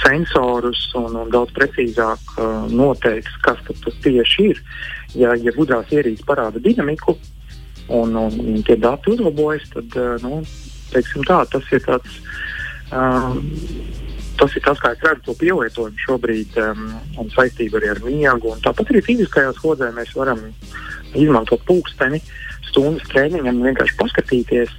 sensorus 0.03 0.79
un, 0.99 1.15
un 1.15 1.31
daudz 1.31 1.53
precīzāk 1.55 2.33
uh, 2.37 2.65
noteiks, 2.71 3.37
kas 3.45 3.59
tas 3.67 3.99
tieši 4.03 4.49
ir. 4.51 4.61
Ja, 5.15 5.35
ja 5.39 5.53
gudrās 5.55 5.91
ierīces 5.93 6.25
parāda 6.27 6.59
dinamiku 6.63 7.15
un, 7.87 8.15
un, 8.15 8.39
un 8.43 8.65
tie 8.67 8.75
dati 8.79 9.13
uzlabojas, 9.13 9.69
tad 9.73 9.95
uh, 9.99 10.17
nu, 10.23 10.41
tā, 10.91 11.39
tas 11.51 11.71
ir 11.71 11.85
tāds. 11.87 12.19
Um, 12.87 13.39
tas 14.37 14.53
ir 14.53 14.61
tas, 14.61 14.77
kā 14.77 14.91
es 14.93 15.01
redzu 15.01 15.23
to 15.25 15.33
pielietojumu 15.39 16.03
šobrīd, 16.03 16.59
um, 16.61 16.91
un 17.17 17.31
saistībā 17.33 17.79
arī 17.79 17.89
ar 17.95 18.03
miegu. 18.05 18.53
Tāpat 18.63 18.91
arī 18.93 19.01
fiziskajā 19.07 19.55
slodzē 19.57 19.89
mēs 19.95 20.13
varam 20.15 20.43
izmantot 21.17 21.63
pulksteni, 21.65 22.21
uh, 22.21 22.46
stundas 22.77 23.09
treniņam 23.09 23.63
vienkārši 23.65 23.97
paskatīties. 23.97 24.73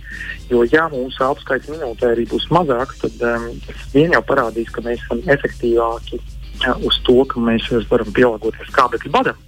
Jo, 0.52 0.62
ja 0.70 0.86
mūsu 0.92 1.24
apskaits 1.26 1.68
minūtē 1.72 2.12
arī 2.14 2.28
būs 2.30 2.46
mazāk, 2.54 2.94
tad 3.02 3.24
um, 3.26 3.48
vien 3.92 4.14
jau 4.14 4.22
parādīs, 4.24 4.70
ka 4.70 4.84
mēs 4.86 5.02
esam 5.02 5.20
efektīvāki 5.34 6.20
uh, 6.20 6.78
uz 6.86 7.00
to, 7.08 7.18
ka 7.28 7.42
mēs 7.42 7.66
varam 7.90 8.14
pielāgoties 8.14 8.70
skābekļa 8.70 9.12
badam. 9.18 9.44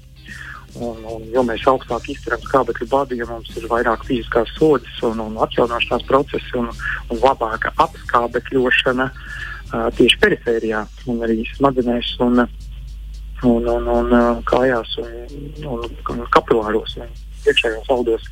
Un, 0.81 0.99
un, 1.11 1.25
jo 1.33 1.43
mēs 1.47 1.65
augstāk 1.67 2.11
izturam 2.13 2.43
skābekļa 2.45 2.91
badu, 2.91 3.17
jo 3.19 3.27
mums 3.31 3.55
ir 3.59 3.71
vairāk 3.71 4.05
fiziskās 4.07 4.51
sodas 4.59 5.01
un, 5.07 5.23
un 5.23 5.39
atjaunošanās 5.47 6.05
procesi 6.11 6.59
un, 6.59 6.69
un 7.11 7.23
labāka 7.23 7.73
apskābekļošana 7.87 9.09
uh, 9.11 9.89
tieši 9.99 10.21
perifērijā 10.27 10.85
un 11.11 11.25
arī 11.27 11.43
smadzenēs 11.55 12.13
un, 12.27 12.45
un, 12.45 13.67
un, 13.79 13.91
un 13.97 14.15
uh, 14.15 14.31
kājās 14.47 14.95
un, 15.03 15.91
un 15.91 16.25
kapilāros. 16.35 16.99
Un, 17.03 17.11
iekšējos 17.49 17.89
valdos. 17.91 18.27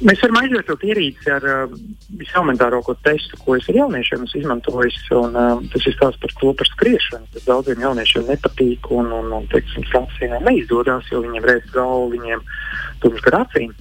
Mēs 0.00 0.20
varam 0.24 0.38
aizvietot 0.40 0.80
ierīci 0.88 1.28
ar 1.28 1.44
uh, 1.44 1.72
viselementārāko 2.16 2.94
testu, 3.04 3.36
ko 3.42 3.58
es 3.58 3.66
ar 3.68 3.76
jauniešiem 3.82 4.22
esmu 4.24 4.40
izmantojis. 4.40 4.96
Un, 5.12 5.36
uh, 5.36 5.60
tas 5.74 5.84
ir 5.84 5.92
stāsts 5.92 6.20
par 6.22 6.32
to, 6.40 6.52
par 6.56 6.70
skriešanu. 6.70 7.28
Tas 7.34 7.44
daudziem 7.44 7.84
jauniešiem 7.84 8.24
nepatīk 8.30 8.88
un, 8.96 9.12
un, 9.12 9.28
un 9.36 9.48
teiksim, 9.52 9.84
sāpēm 9.92 10.38
neizdodas, 10.46 11.08
jo 11.12 11.20
viņiem 11.26 11.48
redz 11.50 11.68
galvu, 11.76 12.14
viņiem 12.14 12.44
tumšs 13.04 13.26
gar 13.28 13.42
acīm. 13.42 13.76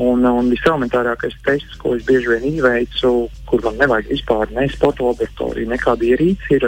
Un, 0.00 0.24
un 0.24 0.48
viselementārākais 0.48 1.36
tests, 1.44 1.76
ko 1.76 1.98
es 1.98 2.06
bieži 2.08 2.32
vien 2.32 2.46
izveicu, 2.48 3.12
kur 3.44 3.60
man 3.66 3.76
nevajag 3.76 4.08
vispār 4.08 4.54
ne 4.56 4.64
sporta 4.72 5.04
laboratoriju, 5.04 5.68
nekādu 5.68 6.08
ierīci, 6.14 6.56
ir 6.56 6.64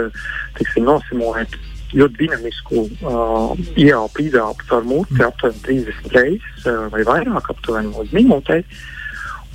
teiksim, 0.59 0.85
nosimulēt 0.85 1.57
ļoti 1.95 2.19
dinamisku 2.19 2.83
uh, 2.85 3.53
ieelpu, 3.79 4.25
izelpu 4.27 4.67
caur 4.69 4.87
muti 4.87 5.23
aptuveni 5.23 5.61
30 5.65 6.15
reizes 6.15 6.67
uh, 6.67 6.87
vai 6.93 7.05
vairāk, 7.07 7.51
aptuveni 7.53 7.93
līdz 7.95 8.15
minūtei. 8.15 8.63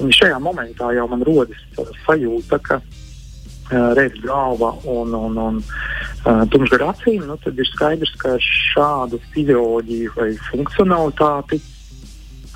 Un 0.00 0.12
šajā 0.16 0.38
momentā 0.40 0.92
jau 0.96 1.06
man 1.10 1.24
rodas 1.28 1.60
uh, 1.76 1.90
sajūta, 2.06 2.60
ka 2.64 2.78
uh, 2.80 3.90
redz 3.98 4.22
galva 4.24 4.72
un, 4.88 5.12
un, 5.16 5.36
un 5.48 5.58
uh, 5.60 6.46
tumšs 6.52 6.72
gar 6.76 6.86
acīm, 6.94 7.26
nu, 7.28 7.36
tad 7.44 7.60
ir 7.60 7.68
skaidrs, 7.68 8.14
ka 8.22 8.38
šādu 8.44 9.20
fizioloģiju 9.34 10.16
vai 10.16 10.30
funkcionalitāti, 10.48 11.60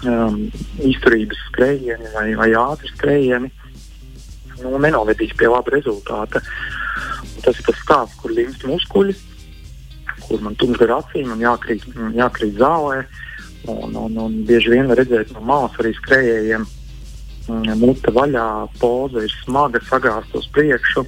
um, 0.08 0.40
izturības 0.80 1.44
skrējieni 1.50 2.14
vai, 2.16 2.30
vai 2.40 2.48
ātri 2.56 2.90
skrējieni 2.94 3.52
nu, 4.62 4.78
nenovedīs 4.80 5.36
pie 5.36 5.52
laba 5.52 5.76
rezultāta. 5.76 6.40
Un 7.34 7.44
tas 7.44 7.58
ir 7.58 7.68
tas 7.68 7.80
stāsts, 7.84 8.16
kur 8.22 8.32
limst 8.32 8.64
muskuļi 8.68 9.16
kur 10.28 10.42
man 10.44 10.56
tumšs 10.60 10.80
gar 10.82 10.98
acīm 11.00 11.32
un 11.34 11.42
jākrīt, 11.42 11.86
jākrīt 12.16 12.58
zālē. 12.60 13.04
Un, 13.70 13.94
un, 13.96 14.16
un 14.20 14.40
bieži 14.44 14.74
vien 14.74 14.90
redzēt 14.92 15.30
no 15.32 15.40
malas 15.48 15.76
arī 15.80 15.94
skrējējiem, 15.96 16.66
mm, 17.48 17.78
mute 17.80 18.12
vaļā, 18.12 18.48
poza 18.76 19.22
ir 19.24 19.32
smaga, 19.40 19.80
sagāzta 19.88 20.40
uz 20.40 20.50
priekšu. 20.52 21.06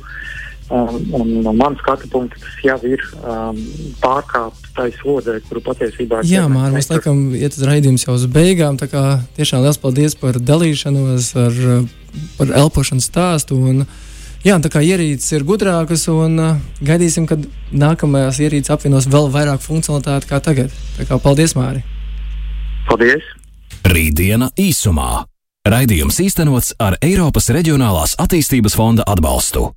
Un, 0.73 0.97
un 1.15 1.29
no 1.45 1.53
manas 1.55 1.79
skatu 1.79 2.09
punkta 2.11 2.41
tas 2.43 2.55
jau 2.65 2.79
ir 2.89 3.03
um, 3.21 3.61
pārkāpts 4.01 4.73
tai 4.75 4.89
slodzē, 4.97 5.37
kuru 5.47 5.63
patiesībā 5.69 6.25
ir. 6.25 6.31
Jā, 6.33 6.49
Mārcis, 6.51 6.75
mums 6.75 6.91
laikam 6.91 7.21
iet 7.39 7.55
uz 7.55 7.69
raidījums 7.69 8.07
jau 8.09 8.17
uz 8.17 8.25
beigām. 8.33 8.81
Tā 8.81 8.89
kā 8.91 9.05
tiešām 9.37 9.63
liels 9.63 9.79
paldies 9.79 10.17
par 10.19 10.41
dalīšanos 10.41 11.31
ar, 11.45 11.63
par 12.41 12.57
elpošanas 12.65 13.07
stāstu. 13.13 13.61
Un, 13.61 13.85
uh, 13.85 14.03
Jā, 14.45 14.59
tā 14.63 14.71
kā 14.71 14.83
ierīces 14.85 15.33
ir 15.33 15.47
gudrākas, 15.47 16.05
un 16.13 16.37
uh, 16.39 16.59
gaidīsim, 16.85 17.25
kad 17.27 17.47
nākamajās 17.73 18.43
ierīces 18.45 18.75
apvienos 18.75 19.09
vēl 19.11 19.31
vairāk 19.33 19.65
funkcionalitāti 19.65 20.31
kā 20.31 20.43
tagad. 20.45 20.75
Tā 20.99 21.09
kā 21.09 21.19
paldies, 21.23 21.57
Māri! 21.59 21.83
Paldies! 22.87 23.25
Rītdiena 23.87 24.51
īsumā. 24.61 25.25
Raidījums 25.67 26.21
īstenots 26.23 26.77
ar 26.79 26.95
Eiropas 27.03 27.49
Reģionālās 27.55 28.15
attīstības 28.23 28.77
fonda 28.79 29.07
atbalstu. 29.11 29.73